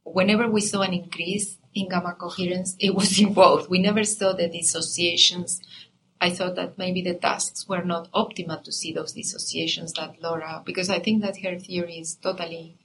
whenever 0.04 0.48
we 0.48 0.60
saw 0.60 0.82
an 0.82 0.92
increase 0.92 1.56
in 1.74 1.88
gamma 1.88 2.14
coherence, 2.18 2.76
it 2.78 2.94
was 2.94 3.18
in 3.22 3.32
both. 3.32 3.68
We 3.68 3.78
never 3.78 4.04
saw 4.04 4.32
the 4.32 4.48
dissociations. 4.48 5.60
I 6.20 6.30
thought 6.30 6.56
that 6.56 6.78
maybe 6.78 7.00
the 7.02 7.14
tasks 7.14 7.68
were 7.68 7.84
not 7.84 8.10
optimal 8.12 8.62
to 8.64 8.72
see 8.72 8.92
those 8.92 9.12
dissociations 9.12 9.92
that 9.94 10.20
Laura, 10.20 10.62
because 10.64 10.90
I 10.90 10.98
think 10.98 11.22
that 11.22 11.40
her 11.42 11.58
theory 11.58 11.98
is 11.98 12.16
totally, 12.16 12.76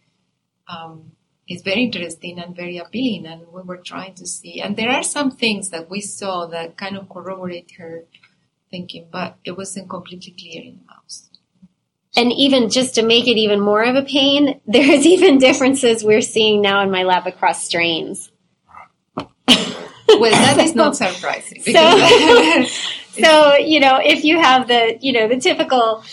um, 0.67 1.13
is 1.47 1.61
very 1.61 1.83
interesting 1.83 2.39
and 2.39 2.55
very 2.55 2.77
appealing, 2.77 3.25
and 3.25 3.47
we 3.51 3.61
were 3.61 3.77
trying 3.77 4.13
to 4.15 4.25
see. 4.25 4.61
And 4.61 4.75
there 4.75 4.91
are 4.91 5.03
some 5.03 5.31
things 5.31 5.69
that 5.69 5.89
we 5.89 6.01
saw 6.01 6.45
that 6.47 6.77
kind 6.77 6.95
of 6.95 7.09
corroborate 7.09 7.71
her 7.77 8.05
thinking, 8.71 9.07
but 9.11 9.37
it 9.43 9.57
wasn't 9.57 9.89
completely 9.89 10.33
clear 10.39 10.63
in 10.63 10.79
the 10.79 10.93
mouse. 10.93 11.29
And 12.15 12.31
even 12.31 12.69
just 12.69 12.95
to 12.95 13.03
make 13.03 13.27
it 13.27 13.37
even 13.37 13.59
more 13.59 13.83
of 13.83 13.95
a 13.95 14.03
pain, 14.03 14.61
there's 14.67 15.05
even 15.05 15.37
differences 15.37 16.03
we're 16.03 16.21
seeing 16.21 16.61
now 16.61 16.81
in 16.81 16.91
my 16.91 17.03
lab 17.03 17.27
across 17.27 17.65
strains. 17.65 18.31
Well, 19.15 20.31
that 20.31 20.59
is 20.59 20.75
not 20.83 20.95
surprising. 20.95 21.61
So, 21.63 22.65
so 23.23 23.55
you 23.55 23.79
know, 23.79 23.99
if 24.03 24.23
you 24.23 24.39
have 24.39 24.67
the 24.67 24.97
you 25.01 25.13
know 25.13 25.27
the 25.27 25.39
typical 25.39 26.03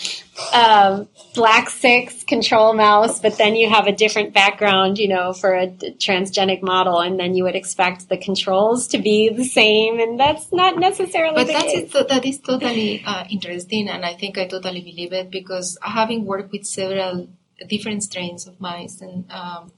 um, 0.53 1.07
black 1.35 1.69
six 1.69 2.23
control 2.23 2.73
mouse, 2.73 3.19
but 3.19 3.37
then 3.37 3.55
you 3.55 3.69
have 3.69 3.87
a 3.87 3.91
different 3.91 4.33
background, 4.33 4.97
you 4.97 5.07
know, 5.07 5.33
for 5.33 5.53
a 5.53 5.67
transgenic 5.67 6.61
model, 6.61 6.99
and 6.99 7.19
then 7.19 7.35
you 7.35 7.43
would 7.43 7.55
expect 7.55 8.09
the 8.09 8.17
controls 8.17 8.87
to 8.89 8.97
be 8.97 9.29
the 9.29 9.43
same, 9.43 9.99
and 9.99 10.19
that's 10.19 10.51
not 10.51 10.77
necessarily 10.77 11.35
But 11.35 11.47
that 11.47 11.65
is 11.65 11.91
that 11.91 12.25
is 12.25 12.39
totally 12.39 13.03
uh, 13.05 13.25
interesting, 13.29 13.89
and 13.89 14.05
I 14.05 14.13
think 14.13 14.37
I 14.37 14.47
totally 14.47 14.81
believe 14.81 15.13
it 15.13 15.31
because 15.31 15.77
having 15.81 16.25
worked 16.25 16.51
with 16.51 16.65
several 16.65 17.27
different 17.67 18.03
strains 18.03 18.47
of 18.47 18.59
mice, 18.59 19.01
and 19.01 19.29
um, 19.31 19.71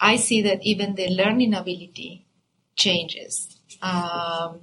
I 0.00 0.16
see 0.16 0.42
that 0.42 0.62
even 0.62 0.96
the 0.96 1.08
learning 1.08 1.54
ability 1.54 2.26
changes. 2.76 3.60
Um, 3.80 4.60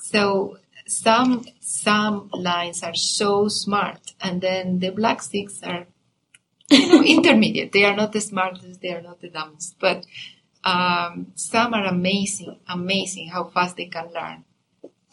so 0.00 0.58
some 0.86 1.44
some 1.60 2.30
lines 2.32 2.82
are 2.82 2.94
so 2.94 3.48
smart, 3.48 4.14
and 4.20 4.40
then 4.40 4.78
the 4.80 4.90
black 4.90 5.22
sticks 5.22 5.62
are 5.62 5.86
you 6.70 6.88
know, 6.88 7.02
intermediate. 7.16 7.72
They 7.72 7.84
are 7.84 7.96
not 7.96 8.12
the 8.12 8.20
smartest, 8.20 8.80
they 8.80 8.92
are 8.92 9.02
not 9.02 9.20
the 9.20 9.28
dumbest, 9.28 9.76
but 9.80 10.04
um, 10.64 11.32
some 11.34 11.74
are 11.74 11.84
amazing, 11.84 12.58
amazing 12.68 13.28
how 13.28 13.44
fast 13.44 13.76
they 13.76 13.86
can 13.86 14.12
learn. 14.12 14.44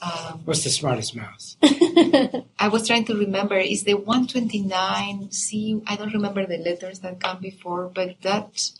Um, 0.01 0.41
What's 0.45 0.63
the 0.63 0.71
smartest 0.71 1.15
mouse? 1.15 1.57
I 1.63 2.69
was 2.71 2.87
trying 2.87 3.05
to 3.05 3.15
remember 3.15 3.57
is 3.57 3.83
the 3.83 3.93
129 3.93 5.31
C 5.31 5.81
I 5.85 5.95
don't 5.95 6.13
remember 6.13 6.45
the 6.47 6.57
letters 6.57 6.99
that 6.99 7.19
come 7.19 7.39
before 7.39 7.91
but 7.93 8.15
that 8.21 8.71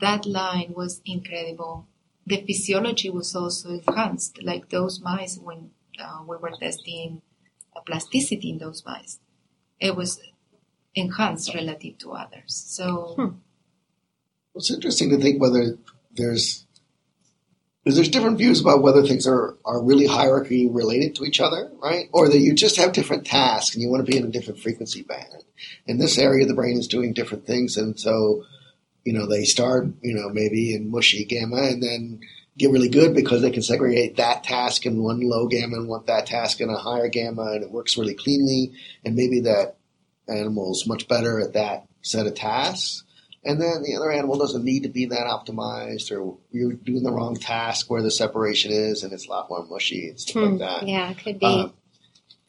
that 0.00 0.24
line 0.24 0.72
was 0.74 1.02
incredible 1.04 1.86
the 2.26 2.38
physiology 2.38 3.10
was 3.10 3.36
also 3.36 3.68
enhanced 3.68 4.42
like 4.42 4.70
those 4.70 4.98
mice 5.00 5.36
when 5.36 5.72
uh, 6.00 6.22
we 6.26 6.36
were 6.36 6.52
testing 6.60 7.22
uh, 7.76 7.80
plasticity 7.80 8.50
in 8.50 8.58
those 8.58 8.82
mice 8.86 9.18
it 9.80 9.94
was 9.94 10.20
enhanced 10.94 11.54
relative 11.54 11.98
to 11.98 12.12
others 12.12 12.54
so 12.66 13.36
It's 14.56 14.70
interesting 14.70 15.10
to 15.10 15.18
think 15.18 15.40
whether 15.40 15.76
there's 16.14 16.64
because 17.84 17.96
there's 17.96 18.08
different 18.08 18.38
views 18.38 18.60
about 18.60 18.82
whether 18.82 19.02
things 19.02 19.28
are, 19.28 19.54
are 19.64 19.80
really 19.80 20.06
hierarchy 20.06 20.66
related 20.66 21.14
to 21.14 21.24
each 21.24 21.40
other, 21.40 21.70
right? 21.80 22.08
Or 22.12 22.28
that 22.28 22.40
you 22.40 22.52
just 22.52 22.78
have 22.78 22.92
different 22.92 23.24
tasks 23.26 23.76
and 23.76 23.82
you 23.82 23.88
want 23.88 24.04
to 24.04 24.10
be 24.10 24.18
in 24.18 24.24
a 24.24 24.30
different 24.30 24.58
frequency 24.58 25.02
band. 25.02 25.44
In 25.86 25.98
this 25.98 26.18
area, 26.18 26.42
of 26.42 26.48
the 26.48 26.54
brain 26.54 26.76
is 26.78 26.88
doing 26.88 27.12
different 27.12 27.46
things, 27.46 27.76
and 27.76 27.96
so 28.00 28.44
you 29.04 29.12
know 29.12 29.28
they 29.28 29.44
start, 29.44 29.86
you 30.02 30.14
know, 30.14 30.30
maybe 30.30 30.74
in 30.74 30.90
mushy 30.90 31.24
gamma, 31.24 31.58
and 31.58 31.80
then 31.80 32.20
get 32.58 32.70
really 32.70 32.88
good 32.88 33.14
because 33.14 33.42
they 33.42 33.50
can 33.50 33.62
segregate 33.62 34.16
that 34.16 34.44
task 34.44 34.86
in 34.86 35.02
one 35.02 35.20
low 35.20 35.46
gamma 35.46 35.76
and 35.76 35.88
want 35.88 36.06
that 36.06 36.26
task 36.26 36.60
in 36.60 36.70
a 36.70 36.76
higher 36.76 37.08
gamma, 37.08 37.52
and 37.52 37.62
it 37.64 37.70
works 37.70 37.96
really 37.98 38.14
cleanly. 38.14 38.72
And 39.04 39.14
maybe 39.14 39.40
that 39.40 39.76
animal's 40.28 40.86
much 40.86 41.06
better 41.08 41.40
at 41.40 41.52
that 41.54 41.86
set 42.02 42.26
of 42.26 42.34
tasks 42.34 43.02
and 43.44 43.60
then 43.60 43.82
the 43.84 43.94
other 43.94 44.10
animal 44.10 44.36
doesn't 44.38 44.64
need 44.64 44.82
to 44.82 44.88
be 44.88 45.06
that 45.06 45.28
optimized, 45.28 46.10
or 46.10 46.36
you're 46.50 46.72
doing 46.72 47.04
the 47.04 47.12
wrong 47.12 47.36
task 47.36 47.88
where 47.88 48.02
the 48.02 48.10
separation 48.10 48.72
is, 48.72 49.04
and 49.04 49.12
it's 49.12 49.28
a 49.28 49.30
lot 49.30 49.48
more 49.48 49.64
mushy 49.66 50.08
and 50.08 50.18
stuff 50.20 50.42
Hmm, 50.42 50.50
like 50.56 50.58
that. 50.58 50.88
yeah, 50.88 51.10
it 51.12 51.18
could 51.18 51.38
be. 51.38 51.46
Um, 51.46 51.72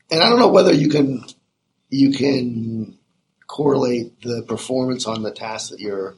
and 0.10 0.24
I 0.24 0.30
don't 0.30 0.40
know 0.40 0.48
whether 0.48 0.74
you 0.74 0.90
can 0.90 1.24
you 1.90 2.12
can 2.14 2.98
correlate 3.46 4.20
the 4.22 4.42
performance 4.48 5.06
on 5.06 5.22
the 5.22 5.30
task 5.32 5.70
that 5.70 5.80
you're 5.80 6.16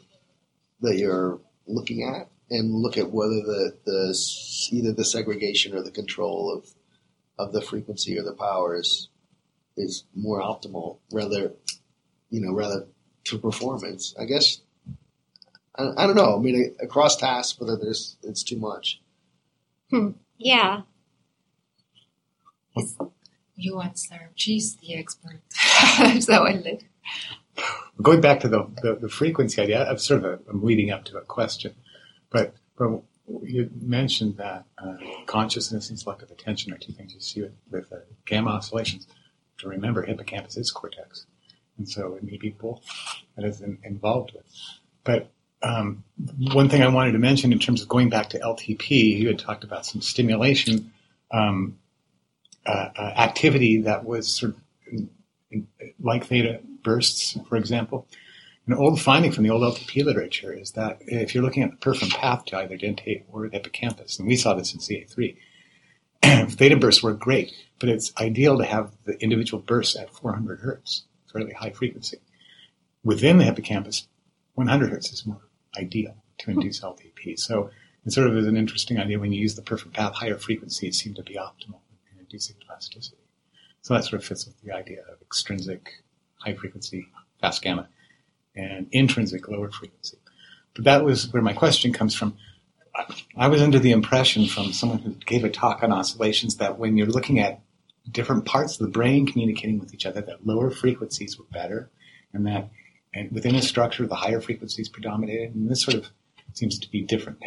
that 0.80 0.97
you're 0.97 1.41
looking 1.67 2.04
at, 2.04 2.30
and 2.50 2.74
look 2.74 2.98
at 2.98 3.12
whether 3.12 3.42
the 3.42 3.78
the 3.86 4.70
either 4.72 4.94
the 4.94 5.06
segregation 5.06 5.76
or 5.76 5.84
the 5.84 5.92
control 5.92 6.54
of 6.54 6.70
of 7.38 7.54
the 7.54 7.62
frequency 7.62 8.18
or 8.18 8.24
the 8.24 8.34
power 8.34 8.76
is 8.76 9.10
is 9.78 10.04
more 10.16 10.42
optimal, 10.42 10.98
rather 11.12 11.54
you 12.30 12.42
know 12.42 12.54
rather 12.54 12.88
to 13.26 13.38
performance. 13.38 14.14
I 14.20 14.26
guess 14.26 14.62
I, 15.76 15.92
I 15.98 16.08
don't 16.08 16.16
know. 16.16 16.36
I 16.36 16.40
mean, 16.40 16.76
across 16.82 17.16
tasks, 17.16 17.60
whether 17.60 17.78
there's 17.78 18.18
it's 18.24 18.44
too 18.44 18.58
much. 18.58 19.02
Hmm. 19.90 20.10
yeah. 20.38 20.82
you 23.56 23.82
answer 23.82 24.32
she's 24.36 24.76
the 24.78 24.96
expert 24.96 25.42
so 26.22 26.46
I 26.46 26.54
let 26.54 26.84
Going 28.02 28.22
back 28.22 28.40
to 28.42 28.48
the, 28.48 28.70
the, 28.82 28.96
the 28.96 29.10
frequency 29.10 29.62
idea, 29.62 29.86
I'm 29.86 29.98
sort 29.98 30.24
of 30.24 30.26
a, 30.26 30.40
I'm 30.50 30.64
leading 30.64 30.92
up 30.92 31.04
to 31.06 31.18
a 31.18 31.22
question, 31.22 31.76
but, 32.30 32.54
but 32.78 33.02
you 33.44 33.70
mentioned 33.82 34.38
that 34.38 34.65
uh, 34.78 34.96
consciousness 35.26 35.89
and 35.89 36.00
selective 36.00 36.32
attention 36.32 36.74
are 36.74 36.78
two 36.78 36.94
things 36.94 37.13
you 37.13 37.20
see 37.20 37.42
with, 37.42 37.54
with 37.72 37.94
uh, 37.94 37.98
gamma 38.26 38.52
oscillations. 38.52 39.08
To 39.60 39.68
remember, 39.68 40.04
hippocampus 40.04 40.56
is 40.56 40.72
cortex, 40.72 41.26
and 41.78 41.88
so 41.88 42.15
it 42.15 42.24
may 42.24 42.38
be 42.38 42.50
both 42.50 42.82
that 43.36 43.44
is 43.44 43.62
in, 43.62 43.78
involved 43.84 44.32
with. 44.34 44.46
But 45.04 45.30
um, 45.62 46.04
one 46.54 46.70
thing 46.70 46.82
I 46.82 46.88
wanted 46.88 47.12
to 47.12 47.20
mention 47.20 47.52
in 47.52 47.60
terms 47.60 47.82
of 47.82 47.89
going 47.89 48.10
back 48.10 48.30
to 48.30 48.39
LTP, 48.39 49.20
you 49.20 49.28
had 49.28 49.39
talked 49.39 49.63
about 49.65 49.86
some 49.86 50.02
stimulation 50.02 50.94
um, 51.32 51.78
uh, 52.65 52.89
uh, 52.96 53.13
activity 53.18 53.82
that 53.82 54.06
was 54.06 54.34
sort 54.34 54.54
of 54.54 54.62
in, 54.92 55.10
in, 55.52 55.68
like 56.00 56.26
theta 56.26 56.62
bursts, 56.84 57.38
for 57.48 57.58
example. 57.58 58.08
An 58.70 58.76
old 58.76 59.02
finding 59.02 59.32
from 59.32 59.44
the 59.44 59.50
old 59.50 59.64
LTP 59.64 60.06
literature 60.06 60.54
is 60.54 60.74
that 60.74 61.00
if 61.08 61.34
you're 61.34 61.44
looking 61.44 61.64
at 61.64 61.72
the 61.72 61.78
perforant 61.78 62.14
path 62.14 62.46
to 62.46 62.58
either 62.58 62.78
dentate 62.78 63.24
or 63.28 63.50
the 63.50 63.58
hippocampus, 63.58 64.20
and 64.20 64.28
we 64.28 64.36
saw 64.36 64.54
this 64.54 64.76
in 64.76 64.80
CA3, 64.80 66.52
theta 66.52 66.78
bursts 66.78 67.02
work 67.02 67.20
great, 67.20 67.52
but 67.80 67.90
it's 67.90 68.14
ideal 68.18 68.60
to 68.60 68.66
have 68.66 68.92
the 69.06 69.20
individual 69.24 69.64
bursts 69.64 69.96
at 69.96 70.14
400 70.14 70.60
hertz, 70.60 71.06
fairly 71.34 71.52
high 71.52 71.72
frequency. 71.72 72.20
Within 73.04 73.40
the 73.40 73.46
hippocampus, 73.46 74.08
100 74.54 74.92
hertz 74.92 75.12
is 75.12 75.26
more 75.26 75.42
ideal 75.76 76.16
to 76.38 76.46
hmm. 76.46 76.60
induce 76.60 76.82
LTP. 76.82 77.40
So 77.40 77.72
it 78.06 78.14
sort 78.14 78.28
of 78.28 78.38
is 78.38 78.46
an 78.46 78.56
interesting 78.56 79.00
idea 79.00 79.18
when 79.18 79.34
you 79.34 79.42
use 79.42 79.56
the 79.56 79.64
perforant 79.64 79.96
path, 79.96 80.14
higher 80.14 80.38
frequencies 80.38 81.02
seem 81.02 81.16
to 81.16 81.24
be 81.24 81.34
optimal 81.34 81.80
in 82.14 82.20
inducing 82.20 82.58
plasticity. 82.68 83.18
So 83.82 83.96
that 83.96 84.04
sort 84.04 84.22
of 84.22 84.26
fits 84.26 84.46
with 84.46 84.62
the 84.62 84.74
idea 84.74 85.00
of 85.12 85.20
extrinsic 85.24 86.04
high 86.36 86.54
frequency 86.54 87.08
fast 87.42 87.64
gamma 87.64 87.90
and 88.60 88.88
intrinsic 88.91 89.48
lower 89.48 89.72
frequency. 89.72 90.17
But 90.76 90.86
that 90.86 91.04
was 91.04 91.32
where 91.34 91.41
my 91.41 91.54
question 91.54 91.93
comes 91.93 92.15
from. 92.15 92.38
I- 93.38 93.48
was 93.48 93.62
under 93.62 93.80
the 93.80 93.91
impression 93.91 94.48
from 94.48 94.74
someone 94.74 95.00
who 95.00 95.12
gave 95.13 95.43
a 95.43 95.50
talk 95.50 95.84
on 95.84 95.91
oscillations 95.91 96.58
that 96.58 96.78
when 96.78 96.98
you're 96.98 97.08
looking 97.08 97.39
at 97.39 97.62
different 98.12 98.45
parts 98.45 98.80
of 98.80 98.86
the 98.86 98.91
brain 98.91 99.26
communicating 99.26 99.80
with 99.80 99.93
each 99.93 100.06
other, 100.06 100.22
that 100.22 100.45
lower 100.45 100.72
frequencies 100.72 101.38
were 101.38 101.45
better, 101.52 101.89
and 102.34 102.45
that 102.45 102.69
and 103.13 103.32
within 103.32 103.56
a 103.56 103.62
structure 103.62 104.06
the 104.06 104.15
higher 104.15 104.41
frequencies 104.41 104.89
predominated. 104.89 105.56
And 105.56 105.69
this 105.69 105.82
sort 105.82 105.95
of 105.95 106.10
seems 106.54 106.78
to 106.80 106.89
be 106.91 107.02
different. 107.02 107.39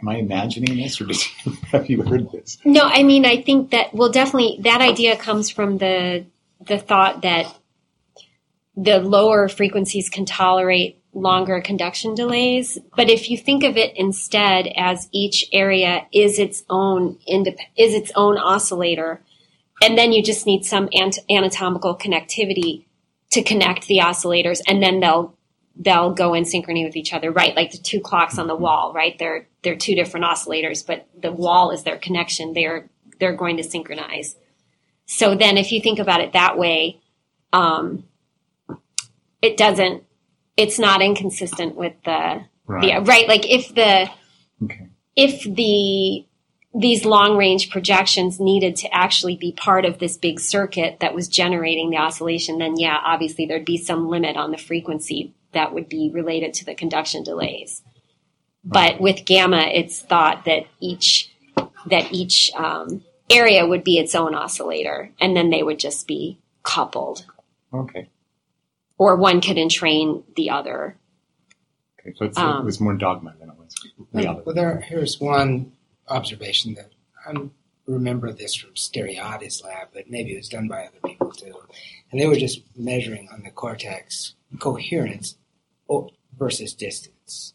Am 0.00 0.08
I 0.08 0.16
imagining 0.16 0.76
this, 0.76 1.00
or 1.00 1.04
you, 1.04 1.18
have 1.72 1.88
you 1.88 2.02
heard 2.02 2.30
this? 2.32 2.58
No, 2.64 2.82
I 2.82 3.02
mean, 3.02 3.24
I 3.24 3.42
think 3.42 3.70
that 3.70 3.94
well, 3.94 4.10
definitely 4.10 4.58
that 4.62 4.80
idea 4.80 5.16
comes 5.16 5.50
from 5.50 5.78
the 5.78 6.26
the 6.66 6.78
thought 6.78 7.22
that 7.22 7.54
the 8.76 8.98
lower 8.98 9.48
frequencies 9.48 10.08
can 10.08 10.26
tolerate 10.26 11.02
longer 11.14 11.60
conduction 11.62 12.14
delays. 12.14 12.78
But 12.94 13.08
if 13.08 13.30
you 13.30 13.38
think 13.38 13.64
of 13.64 13.76
it 13.76 13.96
instead 13.96 14.66
as 14.76 15.08
each 15.12 15.46
area 15.52 16.06
is 16.12 16.38
its 16.38 16.62
own 16.68 17.18
indep- 17.28 17.56
is 17.76 17.94
its 17.94 18.12
own 18.14 18.36
oscillator, 18.36 19.22
and 19.82 19.96
then 19.96 20.12
you 20.12 20.22
just 20.22 20.46
need 20.46 20.64
some 20.64 20.88
ant- 20.92 21.18
anatomical 21.30 21.96
connectivity 21.96 22.84
to 23.30 23.42
connect 23.42 23.86
the 23.86 23.98
oscillators, 23.98 24.60
and 24.68 24.82
then 24.82 25.00
they'll 25.00 25.34
they'll 25.78 26.12
go 26.12 26.32
in 26.34 26.44
synchrony 26.44 26.84
with 26.84 26.96
each 26.96 27.12
other, 27.12 27.30
right? 27.30 27.54
Like 27.56 27.70
the 27.70 27.78
two 27.78 28.00
clocks 28.00 28.38
on 28.38 28.46
the 28.46 28.56
wall, 28.56 28.92
right? 28.94 29.18
They're 29.18 29.48
they're 29.62 29.76
two 29.76 29.94
different 29.94 30.26
oscillators, 30.26 30.86
but 30.86 31.08
the 31.20 31.32
wall 31.32 31.70
is 31.70 31.82
their 31.82 31.96
connection. 31.96 32.52
They're 32.52 32.90
they're 33.18 33.36
going 33.36 33.56
to 33.56 33.64
synchronize. 33.64 34.36
So 35.06 35.34
then, 35.34 35.56
if 35.56 35.72
you 35.72 35.80
think 35.80 35.98
about 35.98 36.20
it 36.20 36.32
that 36.32 36.58
way, 36.58 37.00
um, 37.52 38.04
it 39.42 39.56
doesn't. 39.56 40.04
It's 40.56 40.78
not 40.78 41.02
inconsistent 41.02 41.76
with 41.76 41.94
the 42.04 42.44
the 42.66 43.02
right. 43.04 43.28
Like 43.28 43.48
if 43.48 43.74
the 43.74 44.10
Okay. 44.64 44.88
if 45.14 45.42
the 45.42 46.26
these 46.78 47.04
long 47.04 47.36
range 47.36 47.70
projections 47.70 48.38
needed 48.40 48.76
to 48.76 48.94
actually 48.94 49.36
be 49.36 49.52
part 49.52 49.84
of 49.84 49.98
this 49.98 50.16
big 50.16 50.40
circuit 50.40 50.98
that 51.00 51.14
was 51.14 51.28
generating 51.28 51.90
the 51.90 51.96
oscillation, 51.96 52.58
then 52.58 52.76
yeah, 52.78 52.98
obviously 53.04 53.46
there'd 53.46 53.64
be 53.64 53.78
some 53.78 54.08
limit 54.08 54.36
on 54.36 54.50
the 54.50 54.58
frequency 54.58 55.34
that 55.52 55.72
would 55.72 55.88
be 55.88 56.10
related 56.12 56.52
to 56.54 56.64
the 56.64 56.74
conduction 56.74 57.22
delays. 57.22 57.82
But 58.64 59.00
with 59.00 59.24
gamma, 59.24 59.70
it's 59.72 60.00
thought 60.00 60.44
that 60.44 60.64
each 60.80 61.32
that 61.86 62.12
each 62.12 62.50
um, 62.54 63.02
area 63.30 63.64
would 63.66 63.84
be 63.84 63.98
its 63.98 64.14
own 64.14 64.34
oscillator, 64.34 65.12
and 65.20 65.36
then 65.36 65.50
they 65.50 65.62
would 65.62 65.78
just 65.78 66.06
be 66.06 66.38
coupled, 66.62 67.26
Okay. 67.72 68.08
Or 68.98 69.16
one 69.16 69.40
could 69.40 69.58
entrain 69.58 70.22
the 70.36 70.50
other. 70.50 70.96
Okay. 72.00 72.14
So 72.16 72.24
it's, 72.26 72.38
Um, 72.38 72.62
it 72.62 72.64
was 72.64 72.80
more 72.80 72.94
dogma 72.94 73.34
than 73.38 73.50
it 73.50 73.56
was 73.58 73.74
reality. 74.12 74.42
Well, 74.46 74.54
there, 74.54 74.80
here's 74.80 75.20
one 75.20 75.72
observation 76.08 76.74
that 76.74 76.92
I 77.26 77.34
remember 77.86 78.32
this 78.32 78.54
from 78.54 78.74
Steriade's 78.74 79.62
lab, 79.62 79.88
but 79.92 80.08
maybe 80.08 80.32
it 80.32 80.36
was 80.36 80.48
done 80.48 80.68
by 80.68 80.86
other 80.86 80.98
people. 81.04 81.32
too. 81.32 81.54
and 82.10 82.20
they 82.20 82.26
were 82.26 82.36
just 82.36 82.62
measuring 82.76 83.28
on 83.32 83.42
the 83.42 83.50
cortex 83.50 84.34
coherence 84.58 85.36
versus 86.38 86.72
distance 86.74 87.54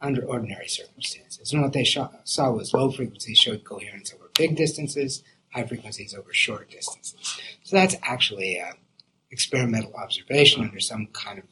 under 0.00 0.22
ordinary 0.24 0.68
circumstances. 0.68 1.52
And 1.52 1.62
what 1.62 1.72
they 1.72 1.84
saw, 1.84 2.10
saw 2.24 2.52
was 2.52 2.72
low 2.72 2.90
frequencies 2.90 3.38
showed 3.38 3.64
coherence 3.64 4.12
over 4.14 4.30
big 4.36 4.56
distances, 4.56 5.22
high 5.52 5.66
frequencies 5.66 6.14
over 6.14 6.32
short 6.32 6.70
distances. 6.70 7.38
So 7.64 7.76
that's 7.76 7.96
actually 8.02 8.56
a 8.58 8.74
experimental 9.30 9.94
observation 9.94 10.62
under 10.62 10.80
some 10.80 11.06
kind 11.12 11.38
of 11.38 11.44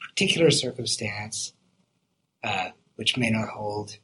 particular 0.00 0.50
circumstance, 0.50 1.52
uh, 2.44 2.70
which 2.96 3.16
may 3.16 3.30
not 3.30 3.48
hold 3.48 3.98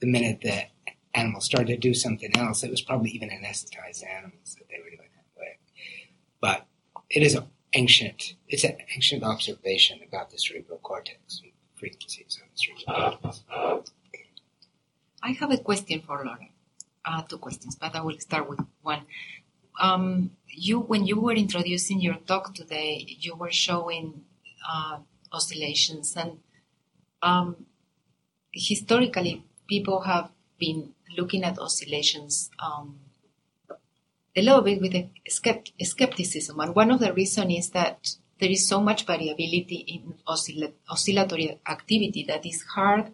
the 0.00 0.06
minute 0.06 0.40
that 0.42 0.70
animals 1.14 1.44
started 1.44 1.68
to 1.68 1.76
do 1.76 1.94
something 1.94 2.36
else. 2.36 2.62
It 2.62 2.70
was 2.70 2.82
probably 2.82 3.10
even 3.10 3.30
anesthetized 3.30 4.06
animals 4.06 4.56
that 4.58 4.68
they 4.68 4.78
were 4.78 4.90
doing 4.90 5.08
that 5.14 5.40
way. 5.40 5.58
But 6.40 6.66
it 7.08 7.22
is 7.22 7.34
an 7.34 7.44
ancient, 7.72 8.34
it's 8.48 8.64
an 8.64 8.76
ancient 8.94 9.22
observation 9.22 10.00
about 10.06 10.30
the 10.30 10.38
cerebral 10.38 10.78
cortex 10.78 11.40
and 11.42 11.52
frequencies 11.74 12.38
of 12.42 12.50
the 12.52 12.58
cerebral 12.58 13.18
cortex. 13.18 13.42
I 15.22 15.30
have 15.32 15.50
a 15.50 15.58
question 15.58 16.02
for 16.02 16.24
Laura. 16.24 16.48
Uh, 17.04 17.22
two 17.22 17.38
questions, 17.38 17.76
but 17.76 17.94
I 17.94 18.00
will 18.00 18.18
start 18.18 18.48
with 18.48 18.60
one. 18.82 19.02
Um, 19.80 20.30
you, 20.48 20.80
when 20.80 21.06
you 21.06 21.20
were 21.20 21.34
introducing 21.34 22.00
your 22.00 22.14
talk 22.14 22.54
today, 22.54 23.04
you 23.20 23.34
were 23.36 23.52
showing 23.52 24.24
uh, 24.68 24.98
oscillations, 25.32 26.16
and 26.16 26.38
um, 27.22 27.66
historically, 28.52 29.44
people 29.68 30.00
have 30.00 30.30
been 30.58 30.94
looking 31.16 31.44
at 31.44 31.58
oscillations 31.58 32.50
um, 32.58 32.98
a 34.34 34.42
little 34.42 34.62
bit 34.62 34.80
with 34.80 34.94
a 34.94 35.10
skept- 35.30 35.72
skepticism, 35.82 36.58
and 36.60 36.74
one 36.74 36.90
of 36.90 37.00
the 37.00 37.12
reasons 37.12 37.54
is 37.58 37.70
that 37.70 38.16
there 38.38 38.50
is 38.50 38.68
so 38.68 38.80
much 38.80 39.06
variability 39.06 39.84
in 39.86 40.14
oscill- 40.26 40.72
oscillatory 40.88 41.58
activity 41.66 42.24
that 42.28 42.44
it's 42.44 42.62
hard 42.62 43.12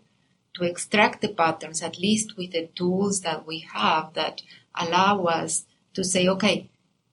to 0.55 0.65
extract 0.65 1.23
the 1.23 1.29
patterns, 1.29 1.83
at 1.83 1.99
least 1.99 2.37
with 2.37 2.53
the 2.53 2.69
tools 2.75 3.21
that 3.21 3.47
we 3.47 3.61
have 3.61 4.13
that 4.15 4.43
allow 4.75 5.25
us 5.25 5.65
to 5.95 6.05
say, 6.05 6.29
okay, 6.29 6.71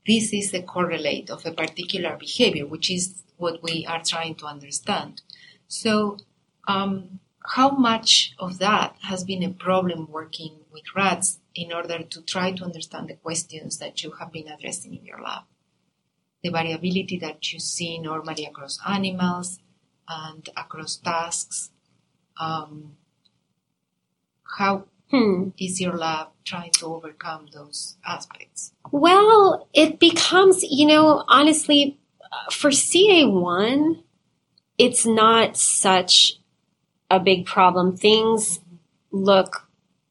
this 0.08 0.34
is 0.34 0.52
the 0.52 0.62
correlate 0.62 1.30
of 1.30 1.46
a 1.46 1.52
particular 1.52 2.16
behavior, 2.18 2.66
which 2.66 2.90
is 2.90 3.24
what 3.38 3.62
we 3.62 3.86
are 3.88 4.04
trying 4.04 4.36
to 4.36 4.46
understand. 4.46 5.22
So, 5.68 6.18
um, 6.68 7.20
how 7.46 7.72
much 7.72 8.34
of 8.38 8.60
that 8.60 8.96
has 9.02 9.24
been 9.24 9.44
a 9.44 9.50
problem 9.50 10.08
working 10.12 10.60
with 10.72 10.84
rats 10.96 11.40
in 11.56 11.72
order 11.74 12.04
to 12.04 12.22
try 12.22 12.52
to 12.52 12.64
understand 12.64 13.08
the 13.08 13.16
questions 13.16 13.78
that 13.80 14.04
you 14.04 14.12
have 14.20 14.32
been 14.32 14.48
addressing 14.48 14.94
in 14.94 15.06
your 15.06 15.22
lab? 15.22 15.44
The 16.44 16.52
variability 16.52 17.18
that 17.20 17.52
you 17.52 17.60
see 17.60 17.98
normally 17.98 18.46
across 18.46 18.80
animals 18.88 19.60
and 20.08 20.48
across 20.56 20.98
tasks. 20.98 21.72
Um, 22.40 22.98
how 24.58 24.86
Hmm. 25.12 25.50
is 25.58 25.82
your 25.82 25.98
lab 25.98 26.28
trying 26.46 26.72
to 26.74 26.86
overcome 26.86 27.48
those 27.52 27.98
aspects? 28.06 28.74
Well, 28.92 29.68
it 29.74 30.00
becomes, 30.00 30.64
you 30.64 30.86
know, 30.86 31.24
honestly, 31.28 31.98
uh, 32.22 32.52
for 32.52 32.70
CA1, 32.70 34.04
it's 34.78 35.08
not 35.08 35.58
such 35.58 36.40
a 37.10 37.20
big 37.20 37.48
problem. 37.48 37.98
Things 37.98 38.60
look 39.12 39.68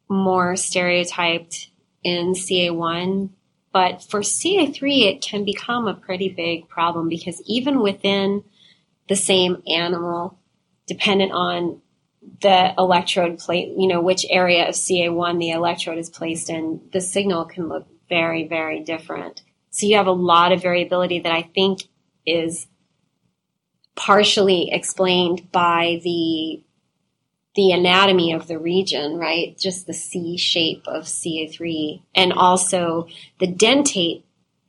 more 0.08 0.56
stereotyped 0.56 1.70
in 2.02 2.32
CA1, 2.32 3.30
but 3.72 4.02
for 4.02 4.20
CA3, 4.20 5.02
it 5.02 5.22
can 5.22 5.44
become 5.44 5.86
a 5.86 5.94
pretty 5.94 6.28
big 6.28 6.68
problem 6.68 7.08
because 7.08 7.40
even 7.46 7.80
within 7.80 8.42
the 9.08 9.16
same 9.16 9.62
animal, 9.68 10.38
dependent 10.86 11.32
on 11.32 11.80
the 12.40 12.74
electrode 12.78 13.38
plate, 13.38 13.72
you 13.76 13.88
know, 13.88 14.00
which 14.00 14.26
area 14.30 14.68
of 14.68 14.74
CA1 14.74 15.38
the 15.38 15.50
electrode 15.50 15.98
is 15.98 16.10
placed 16.10 16.50
in, 16.50 16.80
the 16.92 17.00
signal 17.00 17.44
can 17.44 17.68
look 17.68 17.86
very, 18.08 18.46
very 18.46 18.80
different. 18.80 19.42
So 19.70 19.86
you 19.86 19.96
have 19.96 20.06
a 20.06 20.12
lot 20.12 20.52
of 20.52 20.62
variability 20.62 21.20
that 21.20 21.32
I 21.32 21.42
think 21.42 21.80
is 22.26 22.66
partially 23.96 24.70
explained 24.72 25.50
by 25.52 26.00
the 26.04 26.62
the 27.54 27.72
anatomy 27.72 28.32
of 28.32 28.46
the 28.46 28.58
region, 28.58 29.16
right? 29.16 29.58
Just 29.58 29.88
the 29.88 29.94
C 29.94 30.36
shape 30.36 30.84
of 30.86 31.04
CA3 31.04 32.02
and 32.14 32.32
also 32.32 33.08
the 33.40 33.52
dentate 33.52 34.22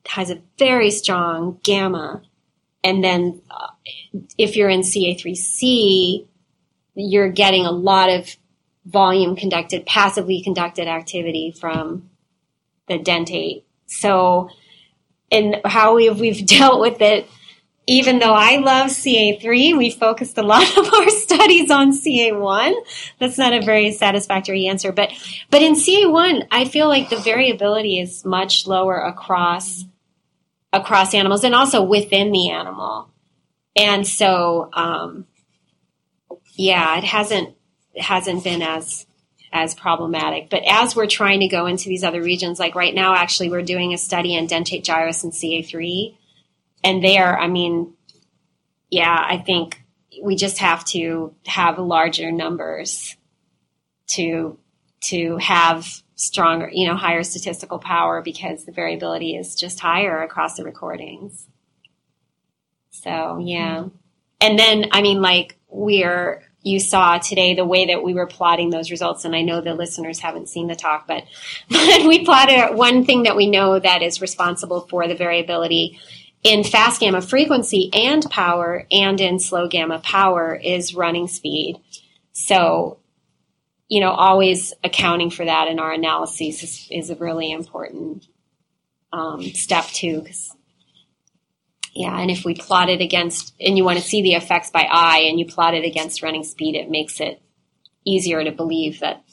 has 0.07 0.31
a 0.31 0.41
very 0.57 0.89
strong 0.89 1.59
gamma 1.61 2.23
and 2.83 3.03
then 3.03 3.41
uh, 3.51 3.67
if 4.37 4.55
you're 4.55 4.69
in 4.69 4.81
CA3C 4.81 6.27
you're 6.99 7.29
getting 7.29 7.65
a 7.65 7.71
lot 7.71 8.09
of 8.09 8.35
volume 8.85 9.35
conducted, 9.35 9.85
passively 9.85 10.41
conducted 10.41 10.87
activity 10.87 11.51
from 11.51 12.09
the 12.87 12.97
dentate. 12.97 13.63
So, 13.85 14.49
and 15.31 15.61
how 15.65 15.95
we've, 15.95 16.19
we've 16.19 16.45
dealt 16.45 16.81
with 16.81 17.01
it, 17.01 17.27
even 17.87 18.19
though 18.19 18.33
I 18.33 18.57
love 18.57 18.91
CA3, 18.91 19.75
we 19.75 19.89
focused 19.89 20.37
a 20.37 20.43
lot 20.43 20.63
of 20.77 20.93
our 20.93 21.09
studies 21.09 21.71
on 21.71 21.91
CA1. 21.91 22.73
That's 23.19 23.37
not 23.37 23.53
a 23.53 23.61
very 23.61 23.91
satisfactory 23.91 24.67
answer, 24.67 24.91
but, 24.91 25.11
but 25.49 25.63
in 25.63 25.73
CA1, 25.73 26.47
I 26.51 26.65
feel 26.65 26.87
like 26.87 27.09
the 27.09 27.17
variability 27.17 27.99
is 27.99 28.23
much 28.23 28.67
lower 28.67 28.99
across, 28.99 29.85
across 30.71 31.15
animals 31.15 31.43
and 31.43 31.55
also 31.55 31.81
within 31.81 32.31
the 32.31 32.51
animal. 32.51 33.09
And 33.75 34.05
so, 34.05 34.69
um, 34.73 35.25
yeah, 36.59 36.97
it 36.97 37.05
hasn't 37.05 37.55
it 37.93 38.01
hasn't 38.01 38.43
been 38.43 38.61
as 38.61 39.05
as 39.53 39.73
problematic. 39.73 40.49
But 40.49 40.63
as 40.67 40.93
we're 40.93 41.07
trying 41.07 41.39
to 41.39 41.47
go 41.47 41.67
into 41.67 41.87
these 41.87 42.03
other 42.03 42.21
regions, 42.21 42.59
like 42.59 42.75
right 42.75 42.93
now, 42.93 43.15
actually, 43.15 43.49
we're 43.49 43.61
doing 43.61 43.93
a 43.93 43.97
study 43.97 44.35
in 44.35 44.45
dentate 44.45 44.83
gyrus 44.83 45.23
and 45.23 45.31
CA3, 45.31 46.17
and 46.83 47.01
there, 47.01 47.39
I 47.39 47.47
mean, 47.47 47.93
yeah, 48.89 49.17
I 49.17 49.37
think 49.37 49.81
we 50.21 50.35
just 50.35 50.57
have 50.57 50.83
to 50.85 51.33
have 51.45 51.79
larger 51.79 52.29
numbers 52.29 53.15
to 54.15 54.59
to 55.05 55.37
have 55.37 55.87
stronger, 56.15 56.69
you 56.73 56.85
know, 56.89 56.97
higher 56.97 57.23
statistical 57.23 57.79
power 57.79 58.21
because 58.21 58.65
the 58.65 58.73
variability 58.73 59.37
is 59.37 59.55
just 59.55 59.79
higher 59.79 60.21
across 60.23 60.57
the 60.57 60.65
recordings. 60.65 61.47
So 62.91 63.37
yeah, 63.37 63.85
and 64.41 64.59
then 64.59 64.87
I 64.91 65.01
mean, 65.01 65.21
like 65.21 65.55
we're 65.69 66.43
you 66.61 66.79
saw 66.79 67.17
today 67.17 67.53
the 67.53 67.65
way 67.65 67.85
that 67.85 68.03
we 68.03 68.13
were 68.13 68.27
plotting 68.27 68.69
those 68.69 68.91
results 68.91 69.25
and 69.25 69.35
i 69.35 69.41
know 69.41 69.61
the 69.61 69.73
listeners 69.73 70.19
haven't 70.19 70.49
seen 70.49 70.67
the 70.67 70.75
talk 70.75 71.07
but, 71.07 71.23
but 71.69 72.07
we 72.07 72.25
plotted 72.25 72.75
one 72.75 73.05
thing 73.05 73.23
that 73.23 73.35
we 73.35 73.49
know 73.49 73.79
that 73.79 74.01
is 74.01 74.21
responsible 74.21 74.81
for 74.89 75.07
the 75.07 75.15
variability 75.15 75.99
in 76.43 76.63
fast 76.63 77.01
gamma 77.01 77.21
frequency 77.21 77.89
and 77.93 78.29
power 78.29 78.85
and 78.91 79.19
in 79.19 79.39
slow 79.39 79.67
gamma 79.67 79.99
power 79.99 80.55
is 80.55 80.95
running 80.95 81.27
speed. 81.27 81.79
So 82.31 82.99
you 83.87 83.99
know 83.99 84.11
always 84.11 84.73
accounting 84.83 85.31
for 85.31 85.45
that 85.45 85.67
in 85.67 85.79
our 85.79 85.91
analyses 85.91 86.63
is, 86.63 86.87
is 86.91 87.09
a 87.09 87.15
really 87.15 87.51
important 87.51 88.27
um, 89.11 89.41
step 89.41 89.85
too 89.85 90.21
because 90.21 90.55
yeah, 91.93 92.19
and 92.19 92.29
if 92.31 92.45
we 92.45 92.53
plot 92.55 92.89
it 92.89 93.01
against, 93.01 93.53
and 93.59 93.77
you 93.77 93.83
want 93.83 93.97
to 93.97 94.03
see 94.03 94.21
the 94.21 94.33
effects 94.33 94.69
by 94.71 94.87
eye, 94.89 95.23
and 95.29 95.39
you 95.39 95.45
plot 95.45 95.73
it 95.73 95.85
against 95.85 96.21
running 96.21 96.43
speed, 96.43 96.75
it 96.75 96.89
makes 96.89 97.19
it 97.19 97.41
easier 98.05 98.43
to 98.43 98.51
believe 98.51 98.99
that 98.99 99.23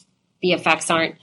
the 0.42 0.53
effects 0.53 0.90
aren't 0.90 1.16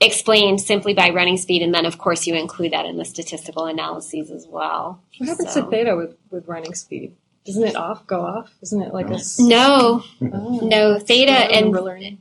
explained 0.00 0.60
simply 0.60 0.94
by 0.94 1.10
running 1.10 1.36
speed. 1.36 1.62
And 1.62 1.72
then, 1.74 1.86
of 1.86 1.98
course, 1.98 2.26
you 2.26 2.34
include 2.34 2.72
that 2.72 2.86
in 2.86 2.96
the 2.96 3.04
statistical 3.04 3.66
analyses 3.66 4.30
as 4.30 4.46
well. 4.48 5.02
What 5.18 5.28
happens 5.28 5.52
So- 5.52 5.64
to 5.64 5.70
theta 5.70 5.96
with, 5.96 6.16
with 6.30 6.46
running 6.48 6.74
speed? 6.74 7.14
Doesn't 7.44 7.64
it 7.64 7.74
off 7.74 8.06
go 8.06 8.20
off? 8.20 8.52
Isn't 8.62 8.82
it 8.82 8.94
like 8.94 9.10
a 9.10 9.18
No, 9.40 10.04
Oh. 10.22 10.60
no, 10.62 10.98
theta 11.00 11.32
and 11.32 11.76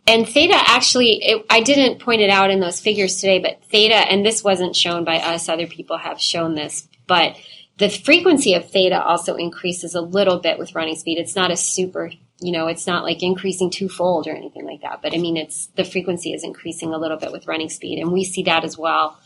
and 0.07 0.27
theta 0.27 0.55
actually 0.65 1.23
it, 1.23 1.45
i 1.47 1.61
didn't 1.61 1.99
point 1.99 2.21
it 2.21 2.31
out 2.31 2.49
in 2.49 2.59
those 2.59 2.79
figures 2.79 3.17
today 3.17 3.37
but 3.37 3.63
theta 3.65 3.93
and 3.93 4.25
this 4.25 4.43
wasn't 4.43 4.75
shown 4.75 5.03
by 5.03 5.17
us 5.19 5.47
other 5.47 5.67
people 5.67 5.97
have 5.97 6.19
shown 6.19 6.55
this 6.55 6.87
but 7.05 7.35
the 7.81 7.89
frequency 7.89 8.53
of 8.53 8.69
theta 8.69 9.03
also 9.03 9.35
increases 9.35 9.95
a 9.95 10.01
little 10.01 10.39
bit 10.39 10.59
with 10.59 10.75
running 10.75 10.95
speed. 10.95 11.17
It's 11.17 11.35
not 11.35 11.49
a 11.49 11.57
super 11.57 12.11
you 12.39 12.51
know 12.51 12.67
it's 12.67 12.85
not 12.85 13.03
like 13.03 13.23
increasing 13.23 13.71
twofold 13.71 14.27
or 14.27 14.35
anything 14.35 14.65
like 14.65 14.81
that 14.81 14.99
but 15.03 15.13
i 15.13 15.17
mean 15.17 15.37
it's 15.37 15.67
the 15.75 15.83
frequency 15.83 16.33
is 16.33 16.43
increasing 16.43 16.91
a 16.91 16.97
little 16.97 17.17
bit 17.17 17.31
with 17.31 17.45
running 17.45 17.69
speed 17.69 17.99
and 17.99 18.11
we 18.11 18.23
see 18.23 18.43
that 18.43 18.63
as 18.63 18.77
well. 18.77 19.19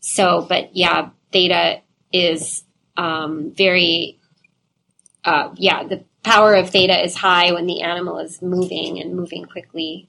So 0.00 0.46
but 0.48 0.76
yeah 0.76 1.10
theta 1.32 1.82
is 2.12 2.64
um, 2.96 3.52
very 3.56 4.18
uh, 5.24 5.54
yeah 5.56 5.84
the 5.84 6.04
power 6.24 6.54
of 6.54 6.70
theta 6.70 7.04
is 7.04 7.14
high 7.14 7.52
when 7.52 7.66
the 7.66 7.82
animal 7.82 8.18
is 8.18 8.42
moving 8.42 9.00
and 9.00 9.14
moving 9.14 9.44
quickly. 9.44 10.08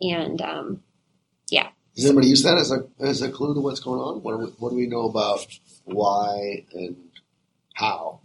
And 0.00 0.40
um, 0.42 0.82
yeah. 1.50 1.68
Does 1.96 2.04
anybody 2.04 2.28
use 2.28 2.42
that 2.42 2.58
as 2.58 2.70
a 2.70 2.86
as 3.00 3.22
a 3.22 3.30
clue 3.30 3.54
to 3.54 3.60
what's 3.60 3.80
going 3.80 4.00
on? 4.00 4.22
What 4.22 4.38
we, 4.38 4.46
what 4.58 4.70
do 4.70 4.76
we 4.76 4.86
know 4.86 5.08
about 5.08 5.46
why 5.86 6.64
and 6.72 6.96
how? 7.74 8.20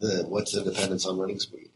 The 0.00 0.24
what's 0.28 0.52
the 0.52 0.62
dependence 0.62 1.06
on 1.06 1.18
running 1.18 1.38
speed? 1.38 1.70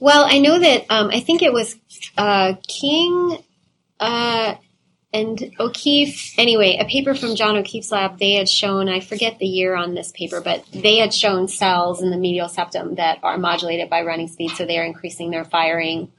Well, 0.00 0.26
I 0.28 0.38
know 0.38 0.58
that 0.58 0.86
um, 0.90 1.10
I 1.12 1.20
think 1.20 1.42
it 1.42 1.52
was 1.52 1.76
uh, 2.16 2.54
King 2.68 3.38
uh, 4.00 4.54
and 5.12 5.54
O'Keefe. 5.58 6.38
Anyway, 6.38 6.76
a 6.78 6.84
paper 6.84 7.14
from 7.14 7.36
John 7.36 7.56
O'Keefe's 7.56 7.90
lab. 7.90 8.18
They 8.18 8.34
had 8.34 8.48
shown 8.48 8.88
I 8.88 9.00
forget 9.00 9.38
the 9.38 9.46
year 9.46 9.74
on 9.74 9.94
this 9.94 10.12
paper, 10.12 10.40
but 10.40 10.64
they 10.72 10.98
had 10.98 11.14
shown 11.14 11.48
cells 11.48 12.02
in 12.02 12.10
the 12.10 12.18
medial 12.18 12.48
septum 12.48 12.96
that 12.96 13.18
are 13.22 13.38
modulated 13.38 13.88
by 13.88 14.02
running 14.02 14.28
speed, 14.28 14.50
so 14.50 14.66
they 14.66 14.78
are 14.78 14.84
increasing 14.84 15.30
their 15.30 15.44
firing 15.44 16.12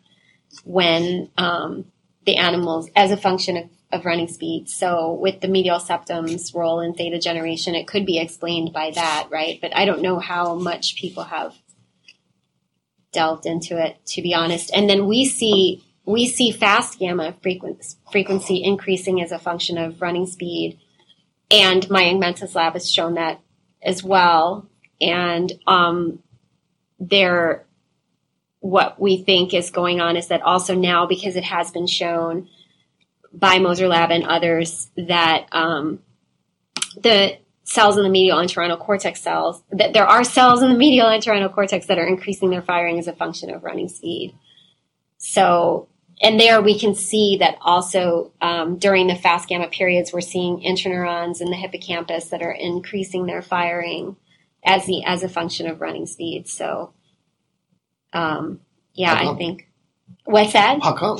when 0.63 1.29
um, 1.37 1.85
the 2.25 2.37
animals 2.37 2.89
as 2.95 3.11
a 3.11 3.17
function 3.17 3.57
of, 3.57 3.69
of 3.91 4.05
running 4.05 4.27
speed. 4.27 4.69
So 4.69 5.13
with 5.13 5.41
the 5.41 5.47
medial 5.47 5.79
septum's 5.79 6.53
role 6.53 6.81
in 6.81 6.93
theta 6.93 7.19
generation, 7.19 7.75
it 7.75 7.87
could 7.87 8.05
be 8.05 8.19
explained 8.19 8.73
by 8.73 8.91
that, 8.91 9.27
right? 9.31 9.59
But 9.61 9.75
I 9.75 9.85
don't 9.85 10.01
know 10.01 10.19
how 10.19 10.55
much 10.55 10.95
people 10.95 11.23
have 11.23 11.55
delved 13.11 13.45
into 13.45 13.83
it, 13.83 13.97
to 14.07 14.21
be 14.21 14.33
honest. 14.33 14.71
And 14.75 14.89
then 14.89 15.07
we 15.07 15.25
see 15.25 15.83
we 16.05 16.27
see 16.27 16.51
fast 16.51 16.99
gamma 16.99 17.35
frequency, 17.41 18.63
increasing 18.63 19.21
as 19.23 19.31
a 19.31 19.39
function 19.39 19.79
of 19.79 20.01
running 20.01 20.27
speed, 20.27 20.79
and 21.49 21.81
Mayank 21.87 22.19
Mehta's 22.19 22.53
lab 22.53 22.73
has 22.73 22.91
shown 22.91 23.15
that 23.15 23.39
as 23.81 24.03
well. 24.03 24.67
And 25.01 25.51
um, 25.65 26.19
there, 26.99 27.65
what 28.59 28.99
we 28.99 29.17
think 29.17 29.53
is 29.53 29.71
going 29.71 29.99
on 29.99 30.15
is 30.15 30.27
that 30.27 30.43
also 30.43 30.75
now 30.75 31.07
because 31.07 31.35
it 31.35 31.43
has 31.43 31.71
been 31.71 31.87
shown 31.87 32.49
by 33.37 33.59
Moser 33.59 33.87
Lab 33.87 34.11
and 34.11 34.23
others 34.23 34.89
that 34.95 35.47
um, 35.51 35.99
the 37.01 37.37
cells 37.63 37.97
in 37.97 38.03
the 38.03 38.09
medial 38.09 38.37
entorhinal 38.37 38.79
cortex 38.79 39.21
cells, 39.21 39.61
that 39.71 39.93
there 39.93 40.07
are 40.07 40.23
cells 40.23 40.61
in 40.61 40.69
the 40.69 40.77
medial 40.77 41.07
entorhinal 41.07 41.53
cortex 41.53 41.87
that 41.87 41.97
are 41.97 42.07
increasing 42.07 42.49
their 42.49 42.61
firing 42.61 42.99
as 42.99 43.07
a 43.07 43.13
function 43.13 43.49
of 43.49 43.63
running 43.63 43.89
speed. 43.89 44.35
So, 45.17 45.89
and 46.21 46.39
there 46.39 46.61
we 46.61 46.79
can 46.79 46.95
see 46.95 47.37
that 47.39 47.57
also 47.61 48.31
um, 48.39 48.77
during 48.77 49.07
the 49.07 49.15
fast 49.15 49.49
gamma 49.49 49.67
periods, 49.67 50.13
we're 50.13 50.21
seeing 50.21 50.61
interneurons 50.61 51.41
in 51.41 51.49
the 51.49 51.57
hippocampus 51.57 52.29
that 52.29 52.41
are 52.41 52.51
increasing 52.51 53.25
their 53.25 53.41
firing 53.41 54.15
as 54.63 54.85
the 54.85 55.03
as 55.05 55.23
a 55.23 55.29
function 55.29 55.67
of 55.67 55.81
running 55.81 56.05
speed. 56.05 56.47
So, 56.47 56.93
um, 58.13 58.61
yeah, 58.93 59.13
I 59.13 59.35
think. 59.35 59.67
What's 60.23 60.53
that? 60.53 60.81
How 60.81 60.93
come? 60.93 61.19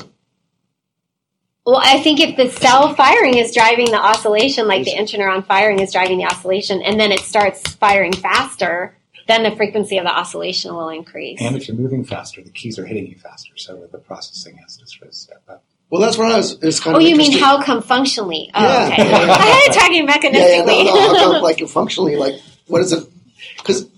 Well, 1.66 1.80
I 1.82 1.98
think 2.00 2.20
if 2.20 2.36
the 2.36 2.48
cell 2.48 2.94
firing 2.94 3.34
is 3.38 3.52
driving 3.52 3.86
the 3.90 3.98
oscillation, 3.98 4.68
like 4.68 4.84
the 4.84 4.92
interneuron 4.92 5.44
firing 5.44 5.80
is 5.80 5.92
driving 5.92 6.18
the 6.18 6.24
oscillation, 6.26 6.80
and 6.80 6.98
then 7.00 7.10
it 7.10 7.20
starts 7.20 7.60
firing 7.74 8.12
faster, 8.12 8.96
then 9.26 9.42
the 9.42 9.50
frequency 9.56 9.98
of 9.98 10.04
the 10.04 10.16
oscillation 10.16 10.72
will 10.74 10.90
increase. 10.90 11.40
And 11.42 11.56
if 11.56 11.66
you're 11.66 11.76
moving 11.76 12.04
faster, 12.04 12.40
the 12.40 12.50
keys 12.50 12.78
are 12.78 12.86
hitting 12.86 13.08
you 13.08 13.16
faster, 13.16 13.52
so 13.56 13.88
the 13.90 13.98
processing 13.98 14.56
has 14.58 14.76
to 14.76 14.86
sort 14.86 15.08
of 15.08 15.14
step 15.14 15.42
up. 15.48 15.64
Well, 15.90 16.00
that's 16.00 16.16
what 16.16 16.30
I 16.30 16.36
was. 16.36 16.52
It's 16.62 16.78
kind 16.78 16.94
Oh, 16.96 17.00
of 17.00 17.04
you 17.06 17.16
mean 17.16 17.32
how 17.38 17.60
come 17.62 17.82
functionally? 17.82 18.50
Oh, 18.54 18.62
Yeah. 18.62 18.88
okay. 18.92 19.02
I 19.12 19.64
was 19.68 19.76
talking 19.76 20.06
Yeah, 20.06 20.14
yeah, 20.14 20.62
mechanistically. 20.64 20.84
no, 20.86 20.94
no, 20.94 21.00
how 21.00 21.32
come, 21.32 21.42
like 21.42 21.58
functionally, 21.68 22.14
like 22.16 22.34
what 22.68 22.80
is 22.80 22.92
it? 22.92 23.04
Because 23.56 23.88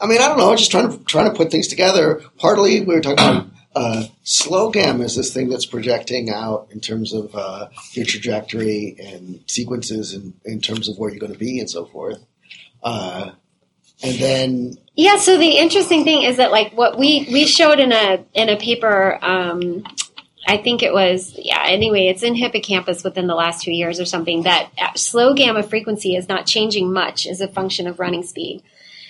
I 0.00 0.06
mean, 0.06 0.20
I 0.20 0.28
don't 0.28 0.36
know. 0.38 0.50
I'm 0.50 0.56
just 0.56 0.70
trying 0.72 0.90
to 0.90 1.04
trying 1.04 1.26
to 1.30 1.36
put 1.36 1.50
things 1.52 1.68
together. 1.68 2.22
Partly, 2.38 2.80
we 2.80 2.94
were 2.94 3.00
talking 3.00 3.18
about 3.24 3.46
uh, 3.76 4.04
slow 4.22 4.70
gamma 4.70 5.04
is 5.04 5.16
this 5.16 5.34
thing 5.34 5.50
that's 5.50 5.66
projecting 5.66 6.30
out 6.30 6.66
in 6.70 6.80
terms 6.80 7.12
of 7.12 7.34
uh, 7.34 7.68
your 7.92 8.06
trajectory 8.06 8.96
and 8.98 9.44
sequences, 9.46 10.14
and 10.14 10.32
in 10.46 10.62
terms 10.62 10.88
of 10.88 10.96
where 10.96 11.10
you're 11.10 11.20
going 11.20 11.32
to 11.32 11.38
be 11.38 11.60
and 11.60 11.68
so 11.68 11.84
forth. 11.84 12.18
Uh, 12.82 13.32
and 14.02 14.18
then 14.18 14.78
Yeah, 14.94 15.18
so 15.18 15.36
the 15.36 15.58
interesting 15.58 16.04
thing 16.04 16.22
is 16.22 16.38
that 16.38 16.50
like 16.50 16.72
what 16.72 16.98
we 16.98 17.28
we 17.30 17.46
showed 17.46 17.78
in 17.78 17.92
a 17.92 18.24
in 18.32 18.48
a 18.48 18.56
paper 18.56 19.18
um 19.22 19.84
I 20.48 20.58
think 20.58 20.82
it 20.82 20.92
was 20.92 21.34
yeah 21.36 21.64
anyway 21.66 22.06
it's 22.06 22.22
in 22.22 22.34
hippocampus 22.34 23.04
within 23.04 23.26
the 23.26 23.34
last 23.34 23.62
2 23.62 23.72
years 23.72 23.98
or 23.98 24.04
something 24.04 24.42
that 24.44 24.70
slow 24.96 25.34
gamma 25.34 25.62
frequency 25.62 26.14
is 26.14 26.28
not 26.28 26.46
changing 26.46 26.92
much 26.92 27.26
as 27.26 27.40
a 27.40 27.48
function 27.48 27.86
of 27.86 27.98
running 27.98 28.22
speed. 28.22 28.62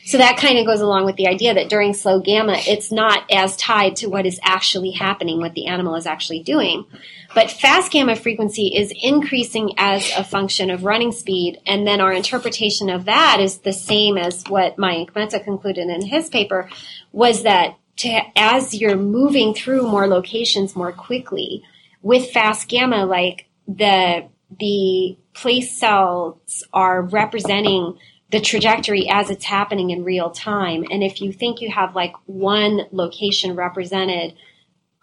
So 0.07 0.19
that 0.19 0.37
kind 0.37 0.57
of 0.57 0.67
goes 0.67 0.81
along 0.81 1.05
with 1.05 1.17
the 1.17 1.27
idea 1.27 1.53
that 1.55 1.69
during 1.69 1.93
slow 1.93 2.21
gamma 2.21 2.55
it's 2.59 2.93
not 2.93 3.29
as 3.29 3.57
tied 3.57 3.97
to 3.97 4.07
what 4.07 4.25
is 4.25 4.39
actually 4.43 4.93
happening 4.93 5.41
what 5.41 5.55
the 5.55 5.67
animal 5.67 5.97
is 5.97 6.07
actually 6.07 6.45
doing. 6.45 6.87
But 7.35 7.51
fast 7.51 7.91
gamma 7.91 8.15
frequency 8.15 8.69
is 8.69 8.93
increasing 9.03 9.73
as 9.77 10.09
a 10.17 10.23
function 10.23 10.71
of 10.71 10.85
running 10.85 11.11
speed, 11.11 11.61
and 11.67 11.85
then 11.85 12.01
our 12.01 12.13
interpretation 12.13 12.89
of 12.89 13.07
that 13.07 13.41
is 13.41 13.59
the 13.59 13.73
same 13.73 14.17
as 14.17 14.45
what 14.45 14.77
Mayank 14.77 15.15
Mehta 15.15 15.41
concluded 15.41 15.89
in 15.89 16.07
his 16.07 16.31
paper, 16.31 16.71
was 17.11 17.43
that 17.43 17.77
to, 17.97 18.21
as 18.37 18.75
you're 18.75 18.97
moving 18.97 19.55
through 19.55 19.83
more 19.83 20.07
locations 20.07 20.77
more 20.77 20.93
quickly 20.93 21.65
with 22.01 22.31
fast 22.31 22.69
gamma, 22.69 23.05
like 23.05 23.49
the 23.67 24.29
the 24.61 25.19
place 25.35 25.77
cells 25.77 26.63
are 26.73 27.03
representing 27.03 27.99
the 28.37 28.43
trajectory 28.43 29.09
as 29.09 29.31
it's 29.31 29.47
happening 29.47 29.89
in 29.91 30.05
real 30.05 30.31
time, 30.31 30.85
and 30.91 31.03
if 31.03 31.23
you 31.23 31.33
think 31.33 31.63
you 31.63 31.71
have 31.71 31.97
like 31.97 32.13
one 32.27 32.83
location 32.93 33.57
represented 33.57 34.35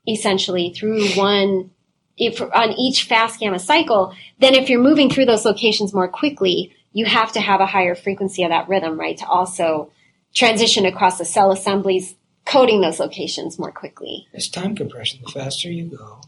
essentially 0.08 0.72
through 0.76 1.08
one 1.15 1.72
if 2.15 2.39
on 2.39 2.74
each 2.74 3.06
fast 3.06 3.39
gamma 3.39 3.58
cycle, 3.58 4.13
then 4.39 4.54
if 4.54 4.69
you're 4.69 4.80
moving 4.80 5.10
through 5.10 5.26
those 5.26 5.46
locations 5.46 5.96
more 5.96 6.08
quickly, 6.08 6.72
you 6.91 7.06
have 7.06 7.32
to 7.32 7.41
have 7.41 7.60
a 7.60 7.65
higher 7.65 7.96
frequency 7.96 8.43
of 8.43 8.52
that 8.52 8.69
rhythm, 8.69 9.00
right? 9.00 9.17
To 9.17 9.26
also 9.26 9.91
transition 10.36 10.86
across 10.86 11.17
the 11.17 11.26
cell 11.26 11.52
assemblies, 11.52 12.13
coding 12.46 12.82
those 12.82 13.00
locations 13.00 13.58
more 13.58 13.72
quickly. 13.72 14.28
It's 14.32 14.48
time 14.48 14.76
compression. 14.76 15.22
The 15.26 15.32
faster 15.32 15.72
you 15.72 15.86
go, 15.86 16.22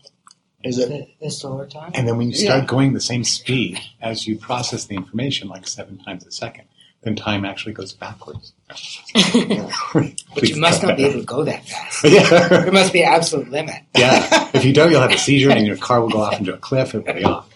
is 0.63 0.79
it? 0.79 0.89
the, 0.89 1.07
the 1.21 1.29
slower 1.29 1.67
time. 1.67 1.91
And 1.93 2.07
then 2.07 2.17
when 2.17 2.29
you 2.29 2.35
start 2.35 2.61
Yeah. 2.61 2.65
going 2.65 2.93
the 2.93 2.99
same 3.01 3.23
speed 3.23 3.79
as 4.01 4.25
you 4.25 4.39
process 4.39 4.85
the 4.85 4.95
information, 4.95 5.49
like 5.49 5.67
seven 5.67 5.99
times 5.99 6.25
a 6.25 6.31
second, 6.31 6.65
then 7.05 7.15
time 7.15 7.45
actually 7.45 7.71
goes 7.73 7.93
backwards. 7.93 8.51
But 9.13 10.49
you 10.49 10.57
must 10.57 10.83
not 10.83 10.97
be 10.97 11.05
able 11.05 11.19
to 11.21 11.25
go 11.25 11.43
that 11.45 11.65
fast. 11.65 12.03
yeah. 12.03 12.47
There 12.49 12.71
must 12.71 12.91
be 12.91 13.03
an 13.03 13.13
absolute 13.13 13.49
limit. 13.49 13.75
yeah. 13.95 14.49
If 14.53 14.65
you 14.65 14.73
don't, 14.73 14.91
you'll 14.91 15.01
have 15.01 15.11
a 15.11 15.17
seizure 15.17 15.51
and 15.51 15.65
your 15.65 15.77
car 15.77 16.01
will 16.01 16.09
go 16.09 16.21
off 16.21 16.37
into 16.39 16.53
a 16.53 16.57
cliff 16.57 16.93
and 16.93 17.05
be 17.05 17.23
off. 17.23 17.49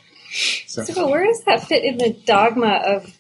So, 0.68 0.84
So, 0.84 0.94
but 0.94 1.10
where 1.10 1.26
does 1.26 1.44
that 1.46 1.64
fit 1.64 1.84
in 1.84 1.98
the 1.98 2.12
dogma 2.26 2.82
of 2.86 3.14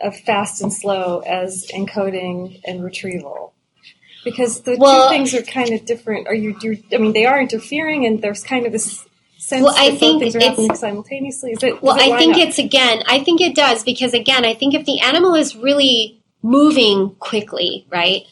of 0.00 0.16
fast 0.20 0.60
and 0.60 0.72
slow 0.72 1.20
as 1.20 1.66
encoding 1.72 2.60
and 2.66 2.82
retrieval? 2.82 3.52
Because 4.24 4.62
the 4.62 4.76
Well- 4.78 5.08
two 5.10 5.14
things 5.14 5.34
are 5.34 5.42
kind 5.42 5.70
of 5.74 5.84
different. 5.84 6.26
Are 6.28 6.34
you? 6.34 6.56
You're, 6.62 6.76
I 6.92 6.96
mean, 6.96 7.12
they 7.12 7.26
are 7.26 7.38
interfering, 7.40 8.06
and 8.06 8.22
there's 8.22 8.42
kind 8.42 8.64
of 8.66 8.72
this 8.72 9.04
sense 9.44 9.62
Well, 9.64 9.74
I 9.76 9.96
think 9.96 10.22
things 10.22 10.34
are 10.34 10.38
it's- 10.38 10.50
happening 10.50 10.74
simultaneously. 10.74 11.52
Is 11.52 11.62
it? 11.62 11.82
Well, 11.82 11.96
I 12.00 12.16
think 12.18 12.34
up? 12.36 12.40
it's 12.42 12.58
again, 12.58 13.02
I 13.06 13.20
think 13.20 13.40
it 13.40 13.54
does 13.54 13.84
because 13.84 14.14
again, 14.14 14.44
I 14.44 14.54
think 14.54 14.74
if 14.74 14.84
the 14.86 15.00
animal 15.00 15.34
is 15.34 15.54
really 15.56 16.20
moving 16.42 17.14
quickly, 17.18 17.86
right, 17.90 18.22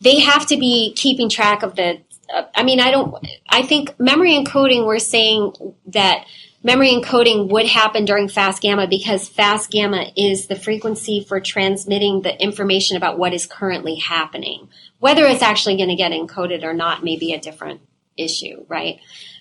they 0.00 0.20
have 0.20 0.46
to 0.46 0.56
be 0.56 0.92
keeping 0.96 1.28
track 1.28 1.62
of 1.62 1.74
the. 1.76 2.00
Uh, 2.32 2.42
I 2.54 2.62
mean, 2.62 2.80
I 2.80 2.90
don't. 2.90 3.14
I 3.48 3.62
think 3.62 3.98
memory 3.98 4.32
encoding. 4.32 4.86
We're 4.86 4.98
saying 4.98 5.52
that 5.86 6.26
memory 6.62 6.90
encoding 6.90 7.48
would 7.48 7.66
happen 7.66 8.04
during 8.04 8.28
fast 8.28 8.60
gamma 8.60 8.86
because 8.86 9.28
fast 9.28 9.70
gamma 9.70 10.06
is 10.16 10.48
the 10.48 10.56
frequency 10.56 11.24
for 11.26 11.40
transmitting 11.40 12.22
the 12.22 12.40
information 12.42 12.96
about 12.96 13.18
what 13.18 13.32
is 13.32 13.46
currently 13.46 13.94
happening. 13.94 14.68
Whether 14.98 15.24
it's 15.24 15.42
actually 15.42 15.76
going 15.76 15.88
to 15.88 15.94
get 15.94 16.12
encoded 16.12 16.64
or 16.64 16.74
not 16.74 17.04
may 17.04 17.16
be 17.16 17.32
a 17.32 17.40
different 17.40 17.80
issue, 18.16 18.66
right? 18.68 18.98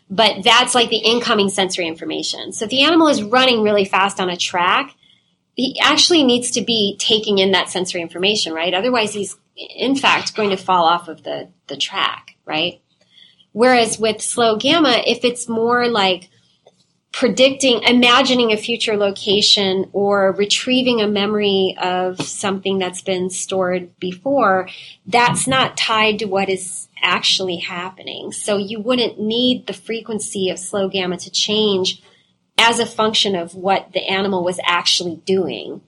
But 0.10 0.44
that's 0.44 0.74
like 0.74 0.90
the 0.90 0.98
incoming 0.98 1.50
sensory 1.50 1.88
information. 1.88 2.54
So 2.54 2.66
if 2.66 2.72
the 2.72 2.84
animal 2.84 3.08
is 3.10 3.24
running 3.24 3.62
really 3.62 3.86
fast 3.86 4.20
on 4.20 4.30
a 4.30 4.38
track, 4.38 4.96
he 5.56 5.78
actually 5.82 6.24
needs 6.24 6.52
to 6.52 6.62
be 6.62 6.96
taking 7.00 7.40
in 7.40 7.52
that 7.52 7.70
sensory 7.70 8.02
information, 8.02 8.54
right? 8.54 8.74
Otherwise, 8.74 9.14
he's 9.14 9.38
in 9.56 9.96
fact 9.96 10.36
going 10.36 10.52
to 10.52 10.58
fall 10.58 10.86
off 10.86 11.08
of 11.08 11.24
the, 11.24 11.50
the 11.68 11.76
track, 11.76 12.38
right? 12.46 12.80
Whereas 13.52 13.98
with 13.98 14.22
slow 14.22 14.56
gamma, 14.56 15.02
if 15.06 15.26
it's 15.26 15.50
more 15.50 15.88
like 15.88 16.30
predicting, 17.12 17.82
imagining 17.82 18.52
a 18.52 18.58
future 18.58 18.96
location 18.96 19.90
or 19.94 20.34
retrieving 20.34 21.02
a 21.02 21.08
memory 21.08 21.76
of 21.82 22.22
something 22.22 22.78
that's 22.78 23.02
been 23.02 23.32
stored 23.32 23.98
before, 24.00 24.70
that's 25.08 25.48
not 25.48 25.76
tied 25.76 26.20
to 26.20 26.26
what 26.26 26.50
is 26.50 26.87
actually 27.02 27.58
happening. 27.58 28.32
So 28.32 28.58
you 28.58 28.80
wouldn't 28.80 29.20
need 29.20 29.68
the 29.68 29.74
frequency 29.74 30.50
of 30.50 30.60
slow 30.60 30.90
gamma 30.90 31.18
to 31.18 31.32
change 31.32 32.02
as 32.58 32.80
a 32.80 32.86
function 32.86 33.36
of 33.36 33.56
what 33.56 33.92
the 33.94 34.08
animal 34.08 34.44
was 34.44 34.60
actually 34.64 35.16
doing 35.26 35.82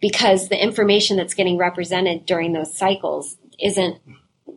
because 0.00 0.48
the 0.48 0.62
information 0.62 1.16
that's 1.16 1.34
getting 1.34 1.58
represented 1.58 2.26
during 2.26 2.52
those 2.52 2.76
cycles 2.76 3.36
isn't 3.60 3.98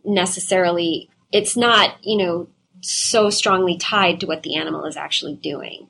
necessarily 0.04 1.08
it's 1.32 1.56
not 1.56 1.96
you 2.02 2.16
know 2.16 2.48
so 2.80 3.30
strongly 3.30 3.76
tied 3.76 4.20
to 4.20 4.26
what 4.26 4.42
the 4.42 4.56
animal 4.56 4.84
is 4.84 4.96
actually 4.96 5.34
doing 5.34 5.88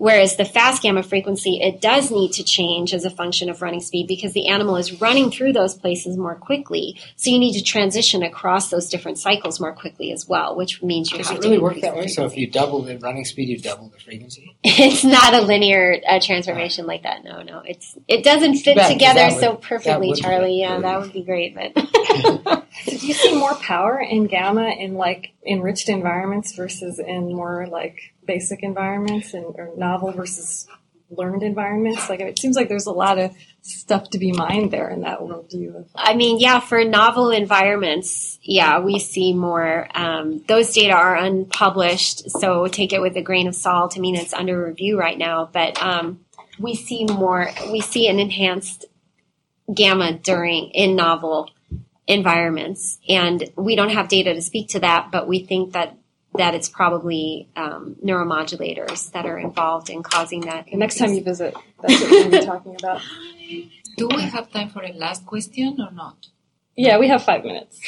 Whereas 0.00 0.36
the 0.36 0.46
fast 0.46 0.82
gamma 0.82 1.02
frequency, 1.02 1.60
it 1.60 1.82
does 1.82 2.10
need 2.10 2.32
to 2.32 2.42
change 2.42 2.94
as 2.94 3.04
a 3.04 3.10
function 3.10 3.50
of 3.50 3.60
running 3.60 3.80
speed 3.80 4.06
because 4.08 4.32
the 4.32 4.48
animal 4.48 4.76
is 4.76 4.98
running 4.98 5.30
through 5.30 5.52
those 5.52 5.74
places 5.74 6.16
more 6.16 6.34
quickly. 6.34 6.98
So 7.16 7.28
you 7.28 7.38
need 7.38 7.52
to 7.58 7.62
transition 7.62 8.22
across 8.22 8.70
those 8.70 8.88
different 8.88 9.18
cycles 9.18 9.60
more 9.60 9.74
quickly 9.74 10.10
as 10.10 10.26
well, 10.26 10.56
which 10.56 10.82
means 10.82 11.12
you 11.12 11.18
Does 11.18 11.28
have 11.28 11.36
it 11.36 11.42
to 11.42 11.48
really 11.48 11.60
work 11.60 11.82
that 11.82 11.94
way? 11.94 12.06
So 12.06 12.24
if 12.24 12.34
you 12.34 12.50
double 12.50 12.80
the 12.80 12.96
running 12.96 13.26
speed, 13.26 13.50
you 13.50 13.58
double 13.58 13.90
the 13.90 13.98
frequency? 13.98 14.56
it's 14.64 15.04
not 15.04 15.34
a 15.34 15.42
linear 15.42 16.00
uh, 16.08 16.18
transformation 16.18 16.86
like 16.86 17.02
that. 17.02 17.22
No, 17.22 17.42
no, 17.42 17.60
it's 17.66 17.94
it 18.08 18.24
doesn't 18.24 18.54
fit 18.56 18.78
together 18.88 19.26
would- 19.34 19.38
so 19.38 19.56
perfectly, 19.56 20.08
would 20.08 20.14
be 20.16 20.22
Charlie. 20.22 20.60
Yeah, 20.60 20.80
that 20.80 20.98
would 20.98 21.12
be 21.12 21.24
great, 21.24 21.54
but 21.54 21.72
So 22.22 22.98
do 22.98 23.06
you 23.06 23.14
see 23.14 23.36
more 23.36 23.54
power 23.56 24.00
in 24.00 24.26
gamma 24.26 24.70
in 24.70 24.94
like 24.94 25.32
enriched 25.46 25.88
environments 25.88 26.52
versus 26.52 26.98
in 26.98 27.34
more 27.34 27.66
like 27.66 28.14
basic 28.26 28.62
environments 28.62 29.34
and 29.34 29.44
or 29.44 29.70
novel 29.76 30.12
versus 30.12 30.66
learned 31.10 31.42
environments? 31.42 32.08
Like 32.08 32.20
it 32.20 32.38
seems 32.38 32.56
like 32.56 32.68
there's 32.68 32.86
a 32.86 32.92
lot 32.92 33.18
of 33.18 33.34
stuff 33.62 34.10
to 34.10 34.18
be 34.18 34.32
mined 34.32 34.70
there 34.70 34.88
in 34.88 35.02
that 35.02 35.20
worldview. 35.20 35.86
I 35.94 36.14
mean, 36.14 36.38
yeah, 36.38 36.60
for 36.60 36.82
novel 36.84 37.30
environments, 37.30 38.38
yeah, 38.42 38.80
we 38.80 38.98
see 38.98 39.32
more. 39.32 39.88
Um, 39.94 40.42
those 40.48 40.72
data 40.72 40.94
are 40.94 41.16
unpublished, 41.16 42.30
so 42.30 42.66
take 42.68 42.92
it 42.92 43.02
with 43.02 43.16
a 43.16 43.22
grain 43.22 43.48
of 43.48 43.54
salt. 43.54 43.94
I 43.96 44.00
mean, 44.00 44.16
it's 44.16 44.32
under 44.32 44.64
review 44.64 44.98
right 44.98 45.18
now, 45.18 45.50
but 45.52 45.80
um, 45.82 46.20
we 46.58 46.74
see 46.74 47.04
more. 47.04 47.50
We 47.70 47.80
see 47.80 48.08
an 48.08 48.18
enhanced 48.18 48.86
gamma 49.72 50.14
during 50.14 50.70
in 50.70 50.96
novel 50.96 51.50
environments, 52.10 52.98
and 53.08 53.50
we 53.56 53.76
don't 53.76 53.90
have 53.90 54.08
data 54.08 54.34
to 54.34 54.42
speak 54.42 54.68
to 54.70 54.80
that, 54.80 55.10
but 55.10 55.28
we 55.28 55.40
think 55.40 55.72
that 55.72 55.96
that 56.36 56.54
it's 56.54 56.68
probably 56.68 57.48
um, 57.56 57.96
neuromodulators 58.04 59.10
that 59.12 59.26
are 59.26 59.38
involved 59.38 59.90
in 59.90 60.00
causing 60.02 60.42
that. 60.42 60.66
the 60.70 60.76
next 60.76 60.96
time 60.96 61.12
you 61.12 61.24
visit, 61.24 61.54
that's 61.80 62.00
what 62.00 62.10
we're 62.10 62.40
be 62.40 62.46
talking 62.46 62.76
about. 62.78 63.02
Do 63.96 64.08
we 64.14 64.22
have 64.22 64.50
time 64.52 64.68
for 64.70 64.82
a 64.84 64.92
last 64.92 65.26
question 65.26 65.78
or 65.80 65.90
not? 65.90 66.28
Yeah, 66.76 66.98
we 66.98 67.08
have 67.08 67.22
five 67.24 67.44
minutes. 67.44 67.80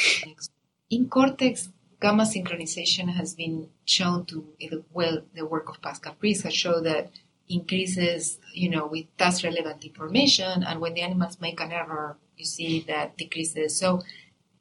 In 0.90 1.08
cortex, 1.08 1.68
gamma 2.00 2.24
synchronization 2.24 3.14
has 3.14 3.34
been 3.34 3.68
shown 3.84 4.26
to, 4.26 4.44
well, 4.92 5.22
the 5.34 5.46
work 5.46 5.68
of 5.68 5.80
Pascal 5.80 6.16
Fries 6.18 6.42
has 6.42 6.52
shown 6.52 6.82
that 6.82 7.12
increases, 7.52 8.38
you 8.52 8.70
know, 8.70 8.86
with 8.86 9.06
task 9.16 9.44
relevant 9.44 9.84
information, 9.84 10.62
and 10.62 10.80
when 10.80 10.94
the 10.94 11.02
animals 11.02 11.40
make 11.40 11.60
an 11.60 11.72
error, 11.72 12.16
you 12.36 12.44
see 12.44 12.84
that 12.88 13.16
decreases. 13.16 13.78
So 13.78 14.02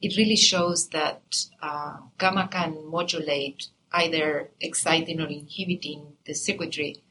it 0.02 0.18
really 0.18 0.36
shows 0.36 0.90
that 0.90 1.22
uh, 1.62 1.98
gamma 2.20 2.48
can 2.52 2.90
modulate 2.90 3.68
either 3.94 4.50
exciting 4.60 5.22
or 5.22 5.28
inhibiting 5.28 6.14
the 6.26 6.34
circuitry. 6.34 7.04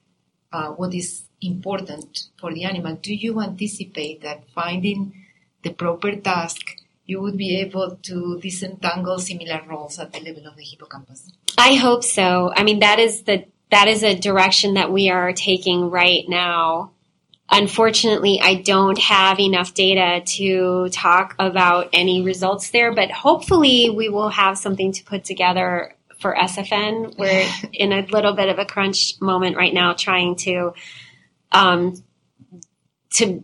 Uh, 0.52 0.70
what 0.70 0.94
is 0.94 1.24
important 1.40 2.28
for 2.38 2.52
the 2.52 2.64
animal? 2.64 2.96
Do 2.96 3.14
you 3.14 3.40
anticipate 3.40 4.22
that 4.22 4.44
finding 4.54 5.14
the 5.62 5.70
proper 5.70 6.16
task, 6.16 6.60
you 7.06 7.20
would 7.20 7.36
be 7.36 7.60
able 7.60 7.96
to 8.02 8.38
disentangle 8.40 9.18
similar 9.18 9.62
roles 9.68 9.98
at 9.98 10.12
the 10.12 10.20
level 10.20 10.46
of 10.46 10.56
the 10.56 10.64
hippocampus? 10.64 11.32
I 11.58 11.74
hope 11.74 12.02
so. 12.02 12.52
I 12.56 12.62
mean, 12.64 12.80
that 12.80 12.98
is 12.98 13.22
the 13.22 13.44
that 13.70 13.88
is 13.88 14.02
a 14.02 14.18
direction 14.18 14.74
that 14.74 14.92
we 14.92 15.10
are 15.10 15.32
taking 15.32 15.90
right 15.90 16.24
now. 16.28 16.92
Unfortunately, 17.48 18.40
I 18.40 18.56
don't 18.56 18.98
have 18.98 19.40
enough 19.40 19.74
data 19.74 20.24
to 20.36 20.88
talk 20.90 21.34
about 21.38 21.90
any 21.92 22.22
results 22.22 22.70
there, 22.70 22.94
but 22.94 23.10
hopefully 23.10 23.90
we 23.90 24.08
will 24.08 24.28
have 24.28 24.56
something 24.56 24.92
to 24.92 25.04
put 25.04 25.24
together 25.24 25.96
for 26.20 26.34
SFN. 26.34 27.16
We're 27.18 27.48
in 27.72 27.92
a 27.92 28.06
little 28.06 28.34
bit 28.34 28.48
of 28.48 28.58
a 28.58 28.64
crunch 28.64 29.20
moment 29.20 29.56
right 29.56 29.74
now 29.74 29.94
trying 29.94 30.36
to 30.36 30.74
um, 31.52 32.02
to 33.14 33.42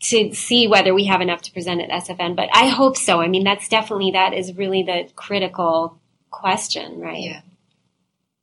to 0.00 0.34
see 0.34 0.68
whether 0.68 0.92
we 0.92 1.04
have 1.04 1.22
enough 1.22 1.42
to 1.42 1.52
present 1.52 1.80
at 1.80 1.88
SFN, 1.88 2.36
but 2.36 2.50
I 2.52 2.68
hope 2.68 2.96
so. 2.96 3.22
I 3.22 3.28
mean, 3.28 3.42
that's 3.42 3.68
definitely 3.68 4.10
that 4.10 4.34
is 4.34 4.54
really 4.54 4.82
the 4.82 5.08
critical 5.16 5.98
question, 6.30 7.00
right? 7.00 7.22
Yeah, 7.22 7.40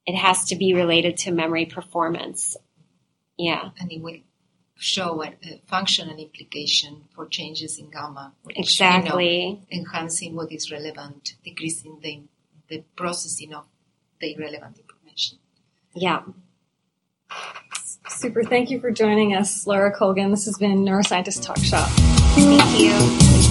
it 0.06 0.16
has 0.16 0.46
to 0.46 0.56
be 0.56 0.74
related 0.74 1.18
to 1.18 1.32
memory 1.32 1.66
performance. 1.66 2.58
Yeah, 3.38 3.70
and 3.80 3.92
it 3.92 4.02
will 4.02 4.18
show 4.82 5.22
a, 5.24 5.28
a 5.44 5.62
functional 5.68 6.18
implication 6.18 7.04
for 7.14 7.28
changes 7.28 7.78
in 7.78 7.90
gamma. 7.90 8.34
Which, 8.44 8.58
you 8.58 8.62
know, 8.62 8.64
exactly. 8.64 9.62
enhancing 9.72 10.36
what 10.36 10.52
is 10.52 10.72
relevant, 10.72 11.36
decreasing 11.44 12.00
the, 12.02 12.24
the 12.68 12.84
processing 12.96 13.54
of 13.54 13.66
the 14.20 14.34
irrelevant 14.34 14.80
information. 14.80 15.38
Yeah. 15.94 16.24
Super. 18.10 18.44
Thank 18.44 18.72
you 18.72 18.80
for 18.80 18.92
joining 18.92 19.36
us, 19.36 19.66
Laura 19.68 19.96
Colgin. 19.96 20.32
This 20.32 20.46
has 20.46 20.58
been 20.58 20.84
Neuroscientist 20.84 21.44
Talk 21.44 21.58
Shop. 21.60 21.90
Thank 22.36 22.80
you. 22.80 23.51